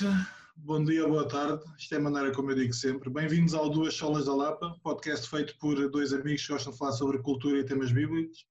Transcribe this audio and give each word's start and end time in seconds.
noite, 0.00 0.26
bom 0.56 0.82
dia, 0.82 1.06
boa 1.06 1.28
tarde. 1.28 1.62
Isto 1.78 1.94
é 1.94 1.98
a 1.98 2.00
maneira 2.00 2.32
como 2.32 2.50
eu 2.50 2.54
digo 2.54 2.72
sempre. 2.72 3.10
Bem-vindos 3.10 3.54
ao 3.54 3.68
Duas 3.68 3.94
Solas 3.94 4.24
da 4.24 4.34
Lapa, 4.34 4.74
podcast 4.82 5.28
feito 5.28 5.56
por 5.58 5.76
dois 5.90 6.12
amigos 6.12 6.46
que 6.46 6.52
gostam 6.52 6.72
de 6.72 6.78
falar 6.78 6.92
sobre 6.92 7.18
cultura 7.18 7.58
e 7.58 7.64
temas 7.64 7.92
bíblicos. 7.92 8.46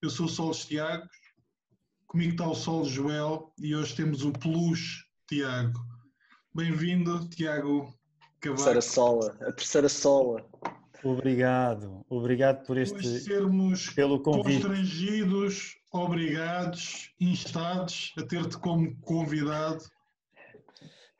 Eu 0.00 0.10
sou 0.10 0.26
o 0.26 0.28
Solos 0.28 0.64
Tiago, 0.64 1.04
comigo 2.06 2.32
está 2.32 2.46
o 2.46 2.54
Solos 2.54 2.88
Joel 2.88 3.52
e 3.58 3.74
hoje 3.74 3.96
temos 3.96 4.24
o 4.24 4.32
Plus 4.32 5.04
Tiago. 5.28 5.80
Bem-vindo, 6.54 7.28
Tiago 7.30 7.92
Cavaco. 8.40 8.62
A 8.62 8.64
terceira 8.64 8.82
sola, 8.82 9.36
a 9.40 9.52
terceira 9.52 9.88
sola. 9.88 10.46
Obrigado, 11.02 12.04
obrigado 12.08 12.64
por 12.64 12.78
este 12.78 12.94
Depois 12.94 13.24
sermos 13.24 13.90
pelo 13.90 14.20
convite. 14.20 14.62
constrangidos, 14.62 15.76
obrigados, 15.90 17.12
instados 17.18 18.12
a 18.16 18.22
ter-te 18.22 18.56
como 18.58 18.94
convidado. 19.00 19.82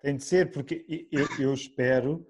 Tem 0.03 0.17
de 0.17 0.25
ser, 0.25 0.51
porque 0.51 0.85
eu, 1.13 1.27
eu, 1.39 1.55
espero 1.55 2.27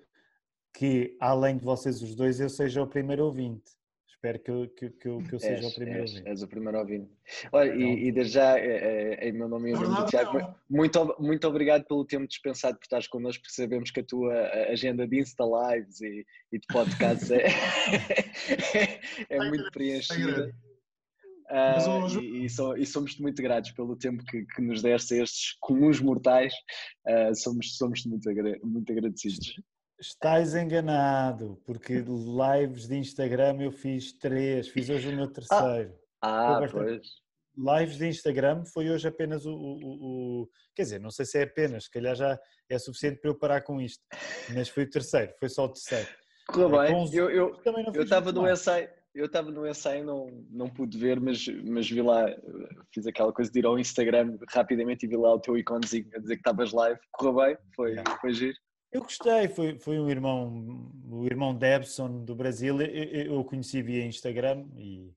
que, 0.74 1.16
além 1.18 1.56
de 1.56 1.64
vocês 1.64 2.02
os 2.02 2.14
dois, 2.14 2.38
eu 2.38 2.50
seja 2.50 2.82
o 2.82 2.86
primeiro 2.86 3.24
ouvinte. 3.24 3.72
Espero 4.06 4.38
que 4.38 4.50
eu, 4.50 4.68
que, 4.68 4.90
que 4.90 5.08
eu, 5.08 5.18
que 5.18 5.34
eu 5.34 5.40
seja 5.40 5.54
és, 5.54 5.66
o 5.66 5.74
primeiro 5.74 6.02
és, 6.02 6.10
ouvinte. 6.10 6.28
És 6.28 6.42
o 6.42 6.48
primeiro 6.48 6.78
ouvinte. 6.78 7.10
Olha, 7.51 7.74
então, 7.74 7.80
e, 7.80 8.09
e 8.09 8.12
desde 8.12 8.34
já, 8.34 8.59
é, 8.59 9.29
é, 9.29 9.32
meu 9.32 9.48
nome 9.48 9.70
e 9.70 9.73
nome 9.73 9.96
do 9.96 10.04
Tiago, 10.04 10.54
muito, 10.68 11.16
muito 11.18 11.48
obrigado 11.48 11.84
pelo 11.87 12.04
tempo 12.04 12.29
dispensado 12.29 12.76
por 12.76 12.84
estares 12.84 13.09
connosco, 13.09 13.42
porque 13.42 13.54
sabemos 13.54 13.90
que 13.90 14.01
a 14.01 14.04
tua 14.04 14.34
agenda 14.70 15.09
de 15.09 15.18
Insta 15.18 15.42
Lives 15.45 16.01
e, 16.02 16.26
e 16.52 16.59
de 16.59 16.66
podcasts 16.66 17.30
é, 17.30 17.46
é, 19.30 19.48
muito 19.48 19.73
preenchida. 19.73 20.54
Uh, 21.51 22.04
hoje... 22.04 22.21
e, 22.21 22.45
e, 22.45 22.51
so, 22.51 22.76
e 22.76 22.87
somos-te 22.87 23.21
muito 23.21 23.43
gratos 23.43 23.71
pelo 23.73 23.96
tempo 23.96 24.24
que, 24.24 24.45
que 24.45 24.62
nos 24.62 24.82
deste 24.82 25.15
a 25.15 25.23
estes 25.23 25.57
comuns 25.60 26.01
mortais. 26.01 26.52
Uh, 27.07 27.35
somos 27.35 27.76
somos 27.76 28.04
muito, 28.07 28.29
muito 28.65 28.93
agradecidos. 28.93 29.60
Estás 30.01 30.54
enganado, 30.54 31.60
porque 31.65 31.95
lives 32.02 32.88
de 32.88 32.96
Instagram 32.96 33.63
eu 33.63 33.70
fiz 33.70 34.13
três, 34.18 34.68
fiz 34.68 34.90
hoje 34.90 35.09
o 35.09 35.16
meu 35.16 35.30
terceiro. 35.30 35.95
Ah, 36.20 36.59
ah 36.59 36.68
pois. 36.70 37.02
Lives 37.57 37.98
de 37.98 38.09
Instagram 38.09 38.65
foi 38.65 38.90
hoje 38.90 39.07
apenas 39.07 39.45
o, 39.45 39.52
o, 39.52 40.43
o, 40.43 40.48
Quer 40.74 40.82
dizer, 40.82 41.01
não 41.01 41.10
sei 41.10 41.26
se 41.26 41.38
é 41.38 41.43
apenas, 41.43 41.85
se 41.85 41.90
calhar 41.90 42.16
já 42.16 42.40
é 42.68 42.79
suficiente 42.79 43.20
para 43.20 43.30
eu 43.30 43.38
parar 43.38 43.60
com 43.60 43.80
isto, 43.80 44.02
mas 44.54 44.70
foi 44.70 44.85
o 44.85 44.90
terceiro, 44.90 45.35
foi 45.38 45.48
só 45.51 45.66
o 45.66 45.68
terceiro. 45.68 46.09
Correu 46.46 46.70
bem, 46.70 47.15
eu, 47.15 47.30
eu, 47.30 47.60
eu 47.95 48.02
estava 48.02 48.32
no 48.32 48.51
ensaio 48.51 48.88
eu 49.15 49.27
estava 49.27 49.51
no 49.51 49.66
ensaio, 49.66 50.05
não, 50.05 50.27
não 50.51 50.68
pude 50.68 50.96
ver, 50.96 51.21
mas, 51.21 51.46
mas 51.65 51.88
vi 51.88 52.01
lá, 52.01 52.27
fiz 52.93 53.07
aquela 53.07 53.32
coisa 53.32 53.51
de 53.51 53.59
ir 53.59 53.66
ao 53.66 53.79
Instagram 53.79 54.38
rapidamente 54.49 55.04
e 55.04 55.09
vi 55.09 55.16
lá 55.16 55.35
o 55.35 55.41
teu 55.41 55.57
iconezinho 55.57 56.09
a 56.15 56.19
dizer 56.19 56.37
que 56.37 56.41
estavas 56.41 56.73
live. 56.73 56.99
Correu 57.13 57.35
bem, 57.35 57.57
foi, 57.74 57.96
foi 58.21 58.32
giro. 58.32 58.57
Eu 58.91 59.02
gostei, 59.02 59.49
foi, 59.49 59.79
foi 59.79 59.99
um 59.99 60.09
irmão, 60.09 60.91
o 61.10 61.24
irmão 61.27 61.54
Debson 61.54 62.24
do 62.24 62.35
Brasil, 62.35 62.80
eu, 62.80 63.37
eu 63.37 63.45
conheci 63.45 63.82
via 63.82 64.04
Instagram 64.04 64.66
e 64.77 65.10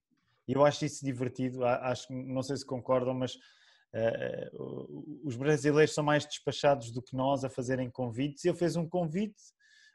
eu 0.47 0.63
acho 0.63 0.85
isso 0.85 1.03
divertido, 1.03 1.65
acho, 1.65 2.11
não 2.13 2.41
sei 2.41 2.55
se 2.55 2.65
concordam, 2.65 3.13
mas 3.13 3.35
uh, 3.35 5.19
os 5.23 5.35
brasileiros 5.35 5.93
são 5.93 6.03
mais 6.03 6.25
despachados 6.25 6.91
do 6.91 7.01
que 7.01 7.15
nós 7.15 7.43
a 7.43 7.49
fazerem 7.49 7.89
convites. 7.89 8.45
Ele 8.45 8.55
fez 8.55 8.75
um 8.75 8.87
convite 8.87 9.41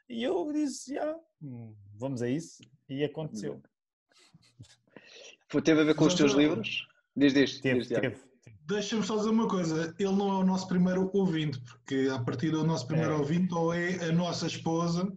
e 0.09 0.23
eu 0.23 0.51
disse, 0.51 0.97
ah, 0.99 1.15
vamos 1.95 2.21
a 2.21 2.29
isso, 2.29 2.61
e 2.89 3.03
aconteceu. 3.03 3.61
Foi, 5.49 5.61
teve 5.61 5.81
a 5.81 5.83
ver 5.83 5.95
com 5.95 6.05
os 6.05 6.13
teus 6.13 6.33
livros? 6.33 6.87
Diz, 7.15 7.33
diz, 7.33 7.59
teve, 7.59 7.79
diz, 7.79 7.87
teve. 7.89 8.15
Deixa-me 8.65 9.03
só 9.03 9.17
dizer 9.17 9.29
uma 9.29 9.49
coisa, 9.49 9.93
ele 9.99 10.13
não 10.13 10.29
é 10.29 10.33
o 10.39 10.45
nosso 10.45 10.67
primeiro 10.67 11.09
ouvinte, 11.13 11.59
porque 11.59 12.09
a 12.09 12.19
partir 12.19 12.51
do 12.51 12.63
nosso 12.63 12.87
primeiro 12.87 13.13
é. 13.13 13.17
ouvinte 13.17 13.53
ou 13.53 13.73
é 13.73 13.95
a 14.05 14.11
nossa 14.13 14.47
esposa. 14.47 15.11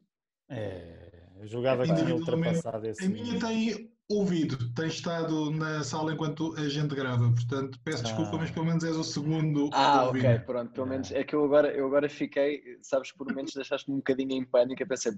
É, 0.49 1.29
eu 1.39 1.47
julgava 1.47 1.85
que 1.85 1.95
tinha 1.95 2.15
ultrapassado 2.15 2.87
esse. 2.87 3.05
A 3.05 3.09
minha 3.09 3.39
tem 3.39 3.94
ouvido, 4.09 4.73
tem 4.75 4.87
estado 4.87 5.51
na 5.51 5.83
sala 5.83 6.13
enquanto 6.13 6.55
a 6.59 6.69
gente 6.69 6.95
grava, 6.95 7.31
portanto 7.31 7.79
peço 7.83 8.01
ah. 8.01 8.03
desculpa, 8.03 8.37
mas 8.37 8.51
pelo 8.51 8.67
menos 8.67 8.85
és 8.85 8.97
o 8.97 9.05
segundo. 9.05 9.71
Ah, 9.73 10.07
ouvido. 10.07 10.27
ok, 10.27 10.39
pronto, 10.41 10.73
pelo 10.73 10.87
menos 10.87 11.11
é 11.11 11.25
que 11.25 11.35
eu 11.35 11.45
agora, 11.45 11.73
eu 11.73 11.87
agora 11.87 12.09
fiquei, 12.09 12.79
sabes, 12.83 13.13
por 13.13 13.27
momentos 13.27 13.55
deixaste-me 13.55 13.95
um 13.95 13.99
bocadinho 13.99 14.33
em 14.33 14.45
pânico, 14.45 14.83
eu 14.83 14.87
pensei, 14.87 15.13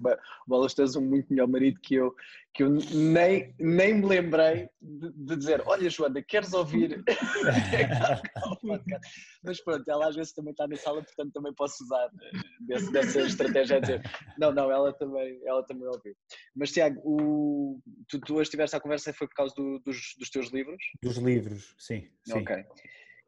bolas, 0.47 0.73
tens 0.73 0.95
um 0.95 1.01
muito 1.01 1.27
melhor 1.29 1.47
marido 1.47 1.79
que 1.81 1.95
eu, 1.95 2.15
que 2.53 2.63
eu 2.63 2.69
nem, 2.69 3.53
nem 3.59 3.95
me 3.95 4.05
lembrei 4.05 4.69
de, 4.81 5.11
de 5.11 5.35
dizer, 5.35 5.61
olha 5.65 5.89
Joana, 5.89 6.21
queres 6.21 6.53
ouvir? 6.53 7.03
mas 9.43 9.61
pronto, 9.63 9.87
ela 9.89 10.07
às 10.07 10.15
vezes 10.15 10.31
também 10.31 10.51
está 10.51 10.65
na 10.65 10.77
sala, 10.77 11.03
portanto 11.03 11.33
também 11.33 11.53
posso 11.53 11.83
usar 11.83 12.05
eh, 12.05 12.39
desse, 12.61 12.91
dessa 12.91 13.21
estratégia 13.21 13.77
a 13.77 13.79
dizer, 13.79 14.01
não, 14.39 14.53
não, 14.53 14.71
ela 14.71 14.93
também, 14.93 15.39
ela 15.45 15.63
também 15.63 15.87
ouviu. 15.87 16.15
Mas 16.55 16.71
Tiago, 16.71 17.01
o, 17.03 17.79
tu, 18.07 18.19
tu 18.21 18.41
estiveste 18.41 18.76
a 18.77 18.81
conversa 18.81 19.13
foi 19.13 19.27
por 19.27 19.35
causa 19.35 19.53
do, 19.55 19.79
dos, 19.79 20.15
dos 20.17 20.29
teus 20.29 20.51
livros? 20.51 20.81
Dos 21.01 21.17
livros, 21.17 21.75
sim. 21.77 22.09
sim. 22.25 22.39
Ok. 22.39 22.55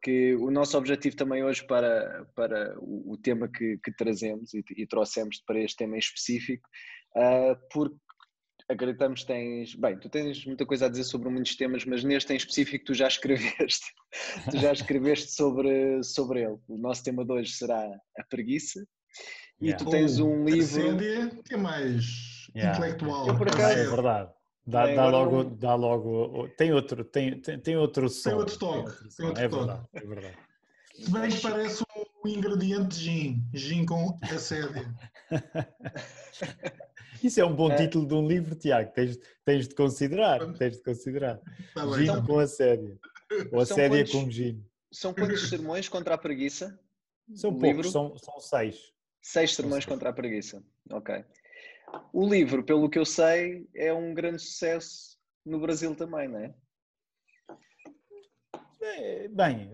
Que 0.02 0.34
o 0.36 0.50
nosso 0.50 0.78
objetivo 0.78 1.16
também 1.16 1.44
hoje 1.44 1.66
para, 1.66 2.24
para 2.34 2.74
o, 2.80 3.12
o 3.12 3.18
tema 3.18 3.48
que, 3.48 3.78
que 3.84 3.92
trazemos 3.92 4.54
e, 4.54 4.64
e, 4.76 4.86
trouxemos 4.86 5.42
para 5.46 5.60
este 5.60 5.76
tema 5.76 5.96
em 5.96 5.98
específico, 5.98 6.66
uh, 7.16 7.54
porque 7.70 7.98
acreditamos 8.70 9.22
que 9.22 9.26
tens, 9.26 9.74
bem, 9.74 9.98
tu 9.98 10.08
tens 10.08 10.46
muita 10.46 10.64
coisa 10.64 10.86
a 10.86 10.88
dizer 10.88 11.04
sobre 11.04 11.28
muitos 11.28 11.56
temas, 11.56 11.84
mas 11.84 12.04
neste 12.04 12.32
em 12.32 12.36
específico 12.36 12.84
tu 12.86 12.94
já 12.94 13.08
escreveste, 13.08 13.86
tu 14.50 14.56
já 14.58 14.72
escreveste 14.72 15.32
sobre, 15.32 16.02
sobre 16.02 16.42
ele. 16.42 16.56
O 16.68 16.78
nosso 16.78 17.02
tema 17.02 17.24
de 17.24 17.32
hoje 17.32 17.52
será 17.52 17.84
a 18.18 18.24
preguiça. 18.30 18.80
E 19.60 19.66
yeah. 19.66 19.84
tu 19.84 19.90
tens 19.90 20.18
um 20.18 20.44
livro. 20.44 21.42
que 21.42 21.54
é 21.54 21.56
mais 21.56 22.04
yeah. 22.54 22.78
intelectual. 22.78 23.26
Eu, 23.28 23.36
por 23.36 23.48
acaso, 23.48 23.78
é 23.78 23.84
verdade. 23.84 24.32
Dá, 24.70 24.86
dá 24.86 25.08
logo, 25.08 25.44
não... 25.44 25.56
dá 25.56 25.74
logo. 25.74 26.48
Tem 26.56 26.72
outro, 26.72 27.04
tem, 27.04 27.40
tem, 27.40 27.58
tem 27.58 27.76
outro 27.76 28.08
som. 28.08 28.30
Tem 28.30 28.38
outro 28.38 28.58
toque. 28.58 29.16
Tem 29.16 29.26
outro 29.26 29.42
é, 29.42 29.48
toque. 29.48 29.64
Verdade, 29.66 29.88
é 29.94 30.00
verdade. 30.00 30.38
Se 30.94 31.10
bem 31.10 31.28
que 31.30 31.40
parece 31.40 31.84
um 32.24 32.28
ingrediente 32.28 32.88
de 32.96 33.04
gin. 33.04 33.42
Gin 33.52 33.86
com 33.86 34.18
assédio. 34.22 34.94
Isso 37.22 37.40
é 37.40 37.44
um 37.44 37.54
bom 37.54 37.70
é. 37.70 37.76
título 37.76 38.06
de 38.06 38.14
um 38.14 38.26
livro, 38.26 38.54
Tiago. 38.54 38.92
Tens, 38.92 39.18
tens 39.44 39.68
de 39.68 39.74
considerar. 39.74 40.40
Tens 40.54 40.76
de 40.76 40.82
considerar. 40.82 41.40
Tá 41.74 41.86
gin 41.88 42.04
então, 42.04 42.24
com 42.24 42.38
assédio. 42.38 42.98
Ou 43.52 43.60
assédio 43.60 44.10
com 44.10 44.30
gin. 44.30 44.64
São 44.92 45.12
quantos 45.14 45.48
sermões 45.48 45.88
contra 45.88 46.14
a 46.14 46.18
preguiça? 46.18 46.78
São 47.34 47.56
poucos, 47.56 47.92
são, 47.92 48.16
são 48.18 48.40
seis. 48.40 48.92
Seis 49.22 49.54
sermões 49.54 49.84
contra 49.84 50.10
a 50.10 50.12
preguiça. 50.12 50.62
Ok. 50.90 51.24
O 52.12 52.28
livro, 52.28 52.64
pelo 52.64 52.88
que 52.88 52.98
eu 52.98 53.04
sei, 53.04 53.68
é 53.74 53.92
um 53.92 54.12
grande 54.12 54.42
sucesso 54.42 55.18
no 55.44 55.60
Brasil 55.60 55.94
também, 55.94 56.28
não 56.28 56.38
é? 56.38 56.54
é 58.82 59.28
bem, 59.28 59.70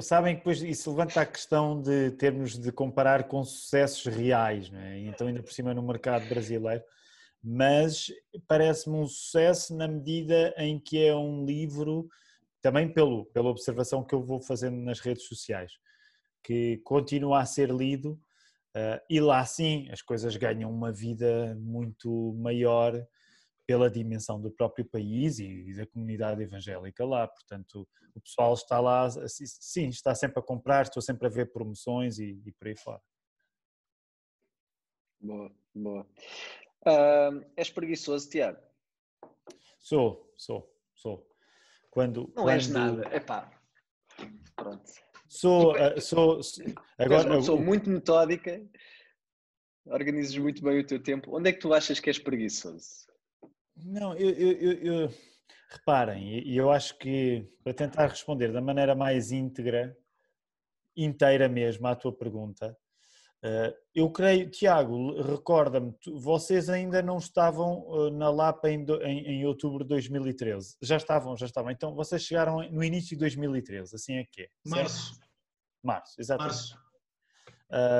sabem 0.00 0.34
que 0.34 0.40
depois 0.40 0.62
isso 0.62 0.90
levanta 0.90 1.20
a 1.20 1.26
questão 1.26 1.80
de 1.80 2.10
termos 2.12 2.58
de 2.58 2.72
comparar 2.72 3.24
com 3.24 3.44
sucessos 3.44 4.12
reais, 4.12 4.70
não 4.70 4.80
é? 4.80 5.00
então 5.00 5.26
ainda 5.26 5.42
por 5.42 5.52
cima 5.52 5.72
no 5.72 5.82
mercado 5.82 6.28
brasileiro, 6.28 6.82
mas 7.42 8.12
parece-me 8.48 8.96
um 8.96 9.06
sucesso 9.06 9.76
na 9.76 9.86
medida 9.86 10.54
em 10.56 10.78
que 10.78 11.04
é 11.04 11.14
um 11.14 11.44
livro, 11.44 12.08
também 12.60 12.88
pelo, 12.88 13.26
pela 13.26 13.50
observação 13.50 14.04
que 14.04 14.14
eu 14.14 14.22
vou 14.22 14.40
fazendo 14.40 14.76
nas 14.76 15.00
redes 15.00 15.24
sociais, 15.24 15.72
que 16.42 16.78
continua 16.78 17.40
a 17.40 17.46
ser 17.46 17.70
lido 17.70 18.18
e 19.08 19.20
lá 19.20 19.44
sim 19.44 19.88
as 19.90 20.02
coisas 20.02 20.36
ganham 20.36 20.70
uma 20.70 20.92
vida 20.92 21.54
muito 21.60 22.34
maior 22.38 23.06
pela 23.66 23.90
dimensão 23.90 24.40
do 24.40 24.50
próprio 24.50 24.84
país 24.84 25.38
e, 25.38 25.74
da 25.74 25.86
comunidade 25.86 26.42
evangélica 26.42 27.04
lá. 27.04 27.26
Portanto, 27.26 27.88
o 28.14 28.20
pessoal 28.20 28.54
está 28.54 28.80
lá, 28.80 29.08
sim, 29.10 29.88
está 29.88 30.14
sempre 30.14 30.38
a 30.38 30.42
comprar, 30.42 30.82
estou 30.82 31.02
sempre 31.02 31.26
a 31.26 31.30
ver 31.30 31.52
promoções 31.52 32.18
e, 32.18 32.40
e 32.44 32.52
por 32.52 32.68
aí 32.68 32.76
fora. 32.76 33.02
Boa, 35.20 35.50
boa. 35.74 36.06
Uh, 36.86 37.44
és 37.56 37.70
preguiçoso, 37.70 38.28
Tiago? 38.28 38.60
Sou, 39.78 40.30
sou, 40.36 40.70
sou. 40.94 41.26
Quando, 41.90 42.28
não 42.28 42.44
quando... 42.44 42.50
és 42.50 42.68
nada, 42.68 43.16
epá, 43.16 43.50
pronto. 44.54 44.92
Sou, 45.28 45.72
uh, 45.72 46.00
sou, 46.00 46.40
agora, 46.98 47.40
sou 47.42 47.58
muito 47.58 47.90
metódica, 47.90 48.62
organizas 49.86 50.36
muito 50.36 50.62
bem 50.62 50.80
o 50.80 50.86
teu 50.86 51.02
tempo. 51.02 51.36
Onde 51.36 51.50
é 51.50 51.52
que 51.52 51.60
tu 51.60 51.72
achas 51.72 51.98
que 51.98 52.10
és 52.10 52.18
preguiçoso? 52.18 53.06
Não, 53.76 54.14
eu, 54.16 54.30
eu, 54.30 54.72
eu, 54.72 55.14
reparem, 55.70 56.46
e 56.46 56.56
eu 56.56 56.70
acho 56.70 56.96
que 56.98 57.48
para 57.62 57.74
tentar 57.74 58.06
responder 58.06 58.52
da 58.52 58.60
maneira 58.60 58.94
mais 58.94 59.32
íntegra, 59.32 59.96
inteira 60.96 61.48
mesmo 61.48 61.86
à 61.86 61.96
tua 61.96 62.12
pergunta, 62.12 62.76
eu 63.94 64.10
creio, 64.10 64.48
Tiago, 64.50 65.20
recorda-me, 65.20 65.94
vocês 66.14 66.70
ainda 66.70 67.02
não 67.02 67.18
estavam 67.18 68.06
eh, 68.06 68.10
na 68.10 68.30
Lapa 68.30 68.70
em, 68.70 68.84
em, 69.02 69.26
em, 69.26 69.46
outubro 69.46 69.84
de 69.84 69.88
2013. 69.88 70.76
Já 70.80 70.96
estavam, 70.96 71.36
já 71.36 71.44
estavam. 71.44 71.70
Então 71.70 71.94
vocês 71.94 72.22
chegaram 72.22 72.66
no 72.70 72.82
início 72.82 73.10
de 73.10 73.16
2013, 73.16 73.94
assim 73.94 74.14
é 74.16 74.24
que 74.24 74.42
é. 74.42 74.48
Março. 74.64 75.20
Março, 75.82 76.18
exatamente. 76.18 76.54
Março. 76.54 76.84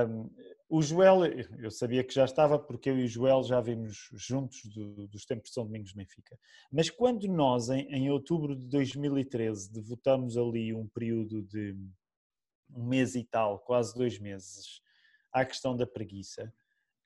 Um, 0.08 0.30
o 0.68 0.80
Joel, 0.80 1.26
eu 1.58 1.70
sabia 1.70 2.02
que 2.02 2.14
já 2.14 2.24
estava 2.24 2.58
porque 2.58 2.88
eu 2.88 2.98
e 2.98 3.04
o 3.04 3.08
Joel 3.08 3.42
já 3.42 3.60
vimos 3.60 4.08
juntos 4.14 4.64
do, 4.74 5.06
dos 5.08 5.26
tempos 5.26 5.50
de 5.50 5.54
São 5.54 5.66
Domingos 5.66 5.90
de 5.90 5.96
Benfica. 5.96 6.38
Mas 6.72 6.88
quando 6.88 7.28
nós, 7.28 7.68
em, 7.68 7.82
em 7.92 8.10
outubro 8.10 8.56
de 8.56 8.66
2013, 8.68 9.70
devotamos 9.72 10.38
ali 10.38 10.72
um 10.74 10.88
período 10.88 11.42
de 11.42 11.76
um 12.70 12.86
mês 12.86 13.14
e 13.14 13.24
tal, 13.24 13.58
quase 13.60 13.94
dois 13.94 14.18
meses, 14.18 14.80
à 15.34 15.44
questão 15.44 15.76
da 15.76 15.86
preguiça, 15.86 16.50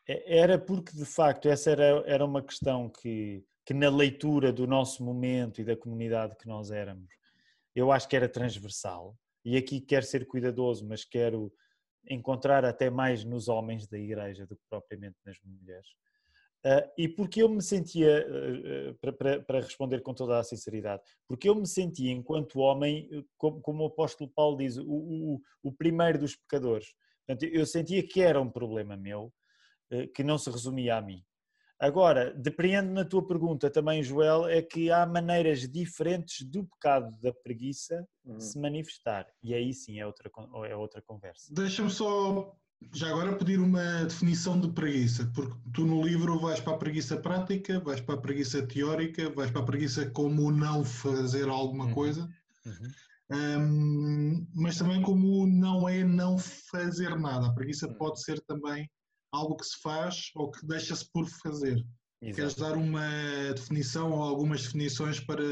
era 0.07 0.59
porque 0.59 0.93
de 0.93 1.05
facto 1.05 1.49
essa 1.49 1.71
era, 1.71 2.03
era 2.07 2.25
uma 2.25 2.43
questão 2.43 2.89
que, 2.89 3.45
que 3.67 3.75
na 3.75 3.91
leitura 3.91 4.53
do 4.53 4.67
nosso 4.67 5.03
momento 5.05 5.61
e 5.61 5.65
da 5.65 5.77
comunidade 5.77 6.37
que 6.37 6.47
nós 6.47 6.71
éramos, 6.71 7.09
eu 7.75 7.91
acho 7.93 8.09
que 8.09 8.17
era 8.17 8.29
transversal. 8.29 9.17
E 9.45 9.57
aqui 9.57 9.81
quero 9.81 10.05
ser 10.05 10.27
cuidadoso, 10.27 10.87
mas 10.87 11.05
quero 11.05 11.53
encontrar 12.09 12.65
até 12.65 12.91
mais 12.91 13.25
nos 13.25 13.49
homens 13.49 13.87
da 13.87 13.99
igreja 13.99 14.47
do 14.47 14.57
que 14.57 14.63
propriamente 14.69 15.17
nas 15.25 15.37
mulheres. 15.45 15.89
Uh, 16.67 16.91
e 16.99 17.09
porque 17.09 17.43
eu 17.43 17.49
me 17.49 17.63
sentia, 17.63 18.27
uh, 18.27 19.13
para, 19.47 19.61
responder 19.61 20.01
com 20.03 20.13
toda 20.13 20.39
a 20.39 20.43
sinceridade, 20.43 21.03
porque 21.29 21.49
eu 21.49 21.55
me 21.55 21.67
sentia 21.67 22.11
enquanto 22.11 22.59
homem, 22.59 23.09
como, 23.37 23.61
como 23.61 23.85
o 23.85 23.87
apóstolo 23.87 24.29
Paulo 24.35 24.57
diz, 24.57 24.77
o, 24.77 24.85
o, 24.85 25.41
o, 25.63 25.73
primeiro 25.73 26.19
dos 26.19 26.35
pecadores. 26.35 26.95
Portanto, 27.29 27.53
eu 27.53 27.67
sentia 27.67 28.03
que 28.03 28.23
era 28.23 28.41
um 28.41 28.51
problema 28.51 28.97
meu, 28.97 29.31
uh, 29.93 30.09
que 30.15 30.25
não 30.25 30.39
se 30.39 30.51
resumia 30.51 30.97
a 30.97 31.03
mim. 31.03 31.23
Agora, 31.79 32.35
depreendo 32.35 32.91
na 32.91 33.05
tua 33.05 33.25
pergunta 33.25 33.71
também, 33.71 34.03
Joel, 34.03 34.49
é 34.49 34.61
que 34.61 34.91
há 34.91 35.07
maneiras 35.07 35.61
diferentes 35.69 36.45
do 36.45 36.65
pecado 36.65 37.17
da 37.21 37.33
preguiça 37.33 38.05
uhum. 38.25 38.41
se 38.41 38.59
manifestar. 38.59 39.27
E 39.43 39.55
aí 39.55 39.73
sim 39.73 40.01
é 40.01 40.07
outra, 40.07 40.29
é 40.69 40.75
outra 40.75 41.01
conversa. 41.03 41.55
Deixa-me 41.55 41.89
só, 41.89 42.53
já 42.93 43.11
agora, 43.11 43.37
pedir 43.37 43.61
uma 43.61 44.05
definição 44.05 44.59
de 44.59 44.73
preguiça, 44.73 45.31
porque 45.33 45.55
tu 45.73 45.87
no 45.87 46.03
livro 46.03 46.41
vais 46.41 46.59
para 46.59 46.75
a 46.75 46.79
preguiça 46.79 47.17
prática, 47.17 47.79
vais 47.79 48.01
para 48.01 48.17
a 48.17 48.21
preguiça 48.21 48.67
teórica, 48.67 49.31
vais 49.31 49.51
para 49.53 49.61
a 49.61 49.67
preguiça 49.67 50.11
como 50.11 50.51
não 50.51 50.85
fazer 50.85 51.49
alguma 51.49 51.85
uhum. 51.85 51.95
coisa. 51.95 52.29
Uhum. 52.67 52.91
Um, 53.31 54.47
mas 54.55 54.79
também 54.79 55.03
como 55.03 55.47
não 55.47 55.89
é 55.89 56.03
não 56.03 56.39
fazer 56.39 57.19
nada. 57.19 57.47
A 57.49 57.55
preguiça 57.55 57.87
uhum. 57.87 57.95
pode 57.95 58.23
ser 58.23 58.41
também 58.47 58.89
algo 59.33 59.57
que 59.57 59.67
se 59.67 59.81
faz 59.83 60.31
ou 60.35 60.51
que 60.51 60.67
deixa-se 60.67 61.11
por 61.13 61.27
fazer. 61.43 61.85
Exato. 62.23 62.37
Queres 62.37 62.55
dar 62.55 62.77
uma 62.77 63.09
definição 63.55 64.13
ou 64.13 64.23
algumas 64.23 64.63
definições 64.63 65.21
para 65.21 65.45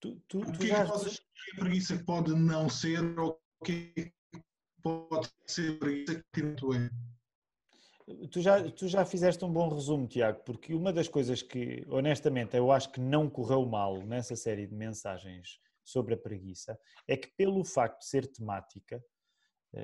tu, 0.00 0.20
tu, 0.26 0.40
o 0.40 0.52
que 0.52 0.72
é 0.72 0.84
que 0.84 0.90
a 0.90 1.60
preguiça 1.60 2.02
pode 2.04 2.34
não 2.34 2.68
ser 2.68 3.18
ou 3.18 3.38
o 3.60 3.64
que 3.64 3.92
é 3.96 4.10
pode 4.82 5.30
ser 5.46 5.78
preguiça 5.78 6.22
que 6.32 6.42
tu 6.54 6.74
é? 6.74 6.90
Tu 8.30 8.42
já, 8.42 8.70
tu 8.70 8.86
já 8.86 9.04
fizeste 9.06 9.42
um 9.46 9.52
bom 9.52 9.68
resumo, 9.70 10.06
Tiago, 10.06 10.42
porque 10.44 10.74
uma 10.74 10.92
das 10.92 11.08
coisas 11.08 11.40
que, 11.40 11.86
honestamente, 11.88 12.54
eu 12.54 12.70
acho 12.70 12.92
que 12.92 13.00
não 13.00 13.30
correu 13.30 13.64
mal 13.64 14.04
nessa 14.04 14.36
série 14.36 14.66
de 14.66 14.74
mensagens 14.74 15.58
sobre 15.84 16.14
a 16.14 16.18
preguiça 16.18 16.78
é 17.06 17.16
que, 17.16 17.28
pelo 17.36 17.64
facto 17.64 18.00
de 18.00 18.06
ser 18.06 18.26
temática, 18.26 19.02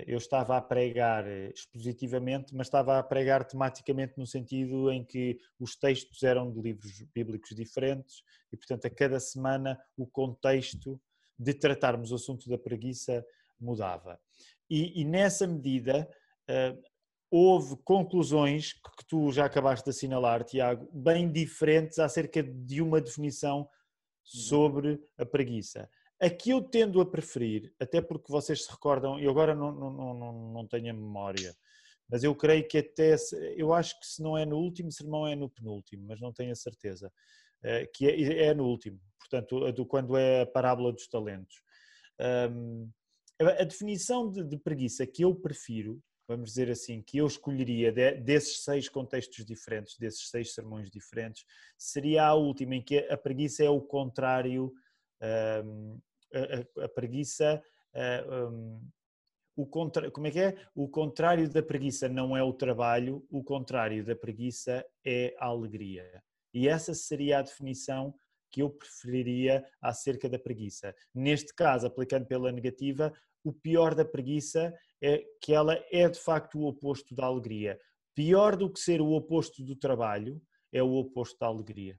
eu 0.07 0.19
estava 0.19 0.57
a 0.57 0.61
pregar 0.61 1.27
eh, 1.27 1.51
expositivamente, 1.53 2.55
mas 2.55 2.69
estava 2.69 2.99
a 2.99 3.03
pregar 3.03 3.45
tematicamente 3.45 4.15
no 4.17 4.27
sentido 4.27 4.91
em 4.91 5.05
que 5.05 5.39
os 5.59 5.75
textos 5.77 6.23
eram 6.23 6.51
de 6.53 6.61
livros 6.61 7.03
bíblicos 7.13 7.51
diferentes 7.57 8.23
e, 8.53 8.57
portanto, 8.57 8.87
a 8.87 8.91
cada 8.91 9.19
semana 9.19 9.79
o 9.97 10.07
contexto 10.07 11.01
de 11.37 11.55
tratarmos 11.55 12.13
o 12.13 12.15
assunto 12.15 12.49
da 12.49 12.59
preguiça 12.59 13.25
mudava. 13.59 14.21
E, 14.69 15.01
e 15.01 15.05
nessa 15.05 15.47
medida 15.47 16.09
uh, 16.49 16.83
houve 17.31 17.77
conclusões 17.83 18.75
que, 18.75 19.07
tu 19.09 19.33
já 19.33 19.47
acabaste 19.47 19.85
de 19.85 19.91
assinalar, 19.91 20.45
Tiago, 20.45 20.89
bem 20.93 21.31
diferentes 21.31 21.99
acerca 21.99 22.43
de 22.43 22.81
uma 22.81 23.01
definição. 23.01 23.69
Sobre 24.23 25.01
a 25.19 25.25
preguiça. 25.25 25.89
A 26.21 26.29
que 26.29 26.51
eu 26.51 26.63
tendo 26.63 27.01
a 27.01 27.07
preferir, 27.07 27.73
até 27.81 28.01
porque 28.01 28.31
vocês 28.31 28.65
se 28.65 28.71
recordam, 28.71 29.19
e 29.19 29.27
agora 29.27 29.55
não, 29.55 29.73
não, 29.73 30.15
não, 30.15 30.53
não 30.53 30.67
tenho 30.67 30.91
a 30.91 30.95
memória, 30.95 31.55
mas 32.09 32.23
eu 32.23 32.35
creio 32.35 32.67
que 32.67 32.79
até, 32.79 33.17
eu 33.57 33.73
acho 33.73 33.99
que 33.99 34.07
se 34.07 34.23
não 34.23 34.37
é 34.37 34.45
no 34.45 34.59
último 34.59 34.91
sermão 34.91 35.27
é 35.27 35.35
no 35.35 35.49
penúltimo, 35.49 36.07
mas 36.07 36.21
não 36.21 36.33
tenho 36.33 36.53
a 36.53 36.57
certeza, 36.57 37.11
eh, 37.63 37.87
que 37.95 38.07
é, 38.07 38.47
é 38.47 38.55
no 38.55 38.67
último, 38.67 39.01
portanto, 39.19 39.73
do, 39.73 39.87
quando 39.87 40.17
é 40.17 40.43
a 40.43 40.47
parábola 40.47 40.93
dos 40.93 41.07
talentos. 41.07 41.63
A 43.41 43.65
definição 43.65 44.31
de, 44.31 44.45
de, 44.45 44.59
preguiça 44.59 45.07
que 45.07 45.25
eu 45.25 45.35
prefiro, 45.35 46.03
vamos 46.31 46.51
dizer 46.51 46.71
assim, 46.71 47.03
que 47.03 47.19
eu 47.19 47.27
escolheria 47.27 47.91
de, 47.91 48.15
desses 48.15 48.63
seis 48.63 48.89
contextos 48.89 49.45
diferentes, 49.45 49.99
desses 49.99 50.31
seis 50.31 50.55
sermões 50.55 50.89
diferentes, 50.89 51.45
seria 51.77 52.25
a 52.27 52.35
última, 52.35 52.77
em 52.77 52.83
que 52.83 52.99
a 52.99 53.17
preguiça 53.17 53.65
é 53.65 53.69
o 53.69 53.81
contrário 53.81 54.73
um, 55.65 56.01
a, 56.33 56.85
a, 56.85 56.89
preguiça. 56.89 57.61
Um, 58.33 58.81
o 59.57 59.67
contra, 59.67 60.09
como 60.09 60.29
é 60.29 60.31
que 60.31 60.39
é? 60.39 60.57
O 60.73 60.89
contrário 60.89 61.51
da 61.51 61.63
preguiça 61.65 62.09
não 62.09 62.37
é 62.37 62.43
o 62.45 62.53
trabalho, 62.53 63.27
o 63.29 63.43
contrário 63.43 64.05
da 64.05 64.15
preguiça 64.15 64.87
é 65.05 65.35
a 65.37 65.47
alegria. 65.47 66.23
E 66.55 66.69
essa 66.69 66.95
seria 66.95 67.41
a 67.41 67.43
definição 67.43 68.15
que 68.53 68.63
eu 68.63 68.71
preferiria 68.71 69.65
acerca 69.83 70.29
da 70.29 70.39
preguiça. 70.39 70.95
Neste 71.13 71.53
caso, 71.53 71.89
aplicando 71.89 72.27
pela 72.27 72.53
negativa, 72.53 73.13
o 73.45 73.53
pior 73.53 73.95
da 73.95 74.05
preguiça 74.05 74.75
é 75.03 75.25
que 75.41 75.53
ela 75.53 75.83
é 75.91 76.09
de 76.09 76.19
facto 76.19 76.59
o 76.59 76.67
oposto 76.67 77.15
da 77.15 77.25
alegria. 77.25 77.81
Pior 78.15 78.57
do 78.57 78.71
que 78.71 78.81
ser 78.81 79.01
o 79.01 79.13
oposto 79.13 79.63
do 79.63 79.75
trabalho 79.75 80.41
é 80.73 80.83
o 80.83 80.95
oposto 80.95 81.39
da 81.39 81.47
alegria. 81.47 81.99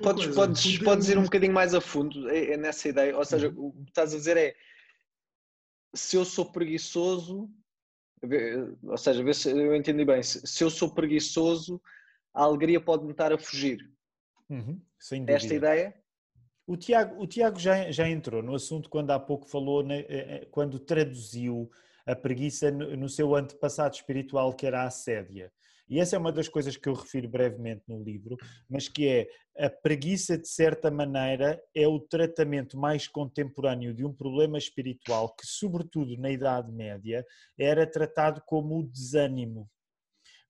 Podes, 0.00 0.28
podes, 0.28 0.78
podes 0.78 1.08
ir 1.08 1.18
um 1.18 1.24
bocadinho 1.24 1.52
mais 1.52 1.74
a 1.74 1.80
fundo 1.80 2.28
é, 2.30 2.52
é 2.52 2.56
nessa 2.56 2.88
ideia, 2.88 3.16
ou 3.16 3.24
seja, 3.24 3.48
uhum. 3.48 3.66
o 3.66 3.84
que 3.84 3.90
estás 3.90 4.14
a 4.14 4.16
dizer 4.16 4.36
é 4.36 4.54
se 5.92 6.16
eu 6.16 6.24
sou 6.24 6.52
preguiçoso, 6.52 7.50
ou 8.82 8.96
seja, 8.96 9.24
vê 9.24 9.34
se 9.34 9.50
eu 9.50 9.74
entendi 9.74 10.04
bem, 10.04 10.22
se 10.22 10.62
eu 10.62 10.70
sou 10.70 10.94
preguiçoso, 10.94 11.82
a 12.32 12.44
alegria 12.44 12.80
pode-me 12.80 13.10
estar 13.10 13.32
a 13.32 13.38
fugir. 13.38 13.90
Uhum, 14.48 14.80
sem 14.98 15.20
dúvida. 15.20 15.36
Esta 15.36 15.54
ideia? 15.54 15.99
O 16.66 16.76
Tiago, 16.76 17.20
o 17.20 17.26
Tiago 17.26 17.58
já, 17.58 17.90
já 17.90 18.08
entrou 18.08 18.42
no 18.42 18.54
assunto 18.54 18.88
quando 18.88 19.10
há 19.10 19.18
pouco 19.18 19.48
falou, 19.48 19.82
né, 19.82 20.04
quando 20.50 20.78
traduziu 20.78 21.70
a 22.06 22.14
preguiça 22.14 22.70
no, 22.70 22.96
no 22.96 23.08
seu 23.08 23.34
antepassado 23.34 23.94
espiritual, 23.94 24.54
que 24.54 24.66
era 24.66 24.82
a 24.82 24.86
assédia. 24.86 25.52
E 25.90 25.98
essa 25.98 26.14
é 26.14 26.18
uma 26.18 26.30
das 26.30 26.48
coisas 26.48 26.76
que 26.76 26.88
eu 26.88 26.94
refiro 26.94 27.28
brevemente 27.28 27.82
no 27.88 28.00
livro, 28.00 28.36
mas 28.68 28.88
que 28.88 29.08
é 29.08 29.28
a 29.58 29.68
preguiça, 29.68 30.38
de 30.38 30.48
certa 30.48 30.88
maneira, 30.88 31.60
é 31.74 31.88
o 31.88 31.98
tratamento 31.98 32.78
mais 32.78 33.08
contemporâneo 33.08 33.92
de 33.92 34.04
um 34.04 34.12
problema 34.12 34.56
espiritual 34.56 35.34
que, 35.34 35.44
sobretudo 35.44 36.16
na 36.16 36.30
Idade 36.30 36.70
Média, 36.70 37.26
era 37.58 37.84
tratado 37.84 38.40
como 38.46 38.78
o 38.78 38.86
desânimo. 38.86 39.68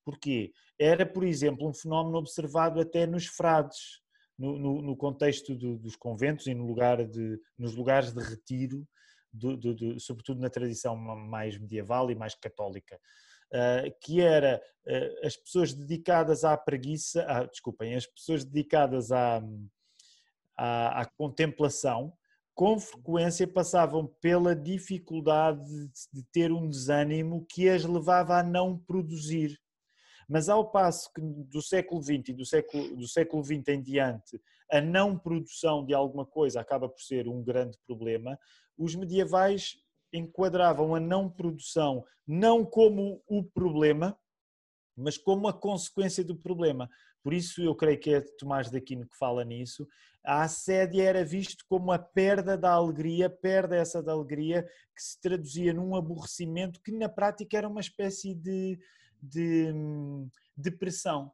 Porquê? 0.04 0.52
Era, 0.78 1.06
por 1.06 1.24
exemplo, 1.24 1.66
um 1.66 1.72
fenómeno 1.72 2.18
observado 2.18 2.78
até 2.78 3.06
nos 3.06 3.26
frades, 3.26 4.02
no, 4.40 4.58
no, 4.58 4.82
no 4.82 4.96
contexto 4.96 5.54
do, 5.54 5.76
dos 5.76 5.94
conventos 5.94 6.46
e 6.46 6.54
no 6.54 6.66
lugar 6.66 7.04
de, 7.04 7.38
nos 7.58 7.74
lugares 7.74 8.12
de 8.12 8.22
retiro, 8.22 8.88
do, 9.32 9.56
do, 9.56 10.00
sobretudo 10.00 10.40
na 10.40 10.48
tradição 10.48 10.96
mais 10.96 11.58
medieval 11.58 12.10
e 12.10 12.14
mais 12.14 12.34
católica. 12.34 12.98
Eh, 13.52 13.94
que 14.00 14.20
era 14.20 14.62
eh, 14.86 15.26
as 15.26 15.36
pessoas 15.36 15.74
dedicadas 15.74 16.42
à 16.42 16.56
preguiça, 16.56 17.24
ah, 17.28 17.44
desculpem, 17.44 17.94
as 17.94 18.06
pessoas 18.06 18.44
dedicadas 18.44 19.12
à, 19.12 19.42
à, 20.56 21.02
à 21.02 21.04
contemplação, 21.04 22.12
com 22.54 22.78
frequência 22.78 23.46
passavam 23.46 24.06
pela 24.20 24.54
dificuldade 24.54 25.64
de 26.12 26.22
ter 26.32 26.50
um 26.50 26.68
desânimo 26.68 27.44
que 27.48 27.68
as 27.68 27.84
levava 27.84 28.38
a 28.38 28.42
não 28.42 28.78
produzir. 28.78 29.59
Mas 30.30 30.48
ao 30.48 30.70
passo 30.70 31.12
que 31.12 31.20
do 31.20 31.60
século 31.60 32.00
XX 32.00 32.28
e 32.28 32.32
do 32.32 32.46
século, 32.46 32.96
do 32.96 33.08
século 33.08 33.42
XX 33.42 33.66
em 33.66 33.82
diante, 33.82 34.40
a 34.70 34.80
não 34.80 35.18
produção 35.18 35.84
de 35.84 35.92
alguma 35.92 36.24
coisa 36.24 36.60
acaba 36.60 36.88
por 36.88 37.00
ser 37.00 37.26
um 37.26 37.42
grande 37.42 37.76
problema, 37.84 38.38
os 38.78 38.94
medievais 38.94 39.74
enquadravam 40.12 40.94
a 40.94 41.00
não 41.00 41.28
produção 41.28 42.04
não 42.24 42.64
como 42.64 43.20
o 43.26 43.42
problema, 43.42 44.16
mas 44.96 45.18
como 45.18 45.48
a 45.48 45.52
consequência 45.52 46.22
do 46.22 46.36
problema. 46.36 46.88
Por 47.24 47.34
isso 47.34 47.60
eu 47.60 47.74
creio 47.74 47.98
que 47.98 48.14
é 48.14 48.20
Tomás 48.38 48.70
de 48.70 48.78
Aquino 48.78 49.08
que 49.08 49.16
fala 49.18 49.44
nisso. 49.44 49.84
A 50.24 50.42
assédia 50.42 51.02
era 51.02 51.24
visto 51.24 51.64
como 51.68 51.90
a 51.90 51.98
perda 51.98 52.56
da 52.56 52.70
alegria, 52.70 53.28
perda 53.28 53.74
essa 53.74 54.00
da 54.00 54.12
alegria 54.12 54.62
que 54.94 55.02
se 55.02 55.20
traduzia 55.20 55.74
num 55.74 55.96
aborrecimento 55.96 56.80
que 56.80 56.92
na 56.92 57.08
prática 57.08 57.58
era 57.58 57.68
uma 57.68 57.80
espécie 57.80 58.32
de, 58.32 58.78
de 59.22 59.72
hum, 59.72 60.28
depressão. 60.56 61.32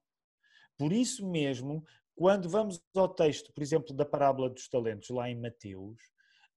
Por 0.79 0.93
isso 0.93 1.27
mesmo, 1.29 1.85
quando 2.15 2.49
vamos 2.49 2.83
ao 2.95 3.09
texto, 3.09 3.53
por 3.53 3.63
exemplo, 3.63 3.95
da 3.95 4.05
parábola 4.05 4.51
dos 4.51 4.69
talentos 4.69 5.11
lá 5.11 5.29
em 5.29 5.41
Mateus, 5.41 5.99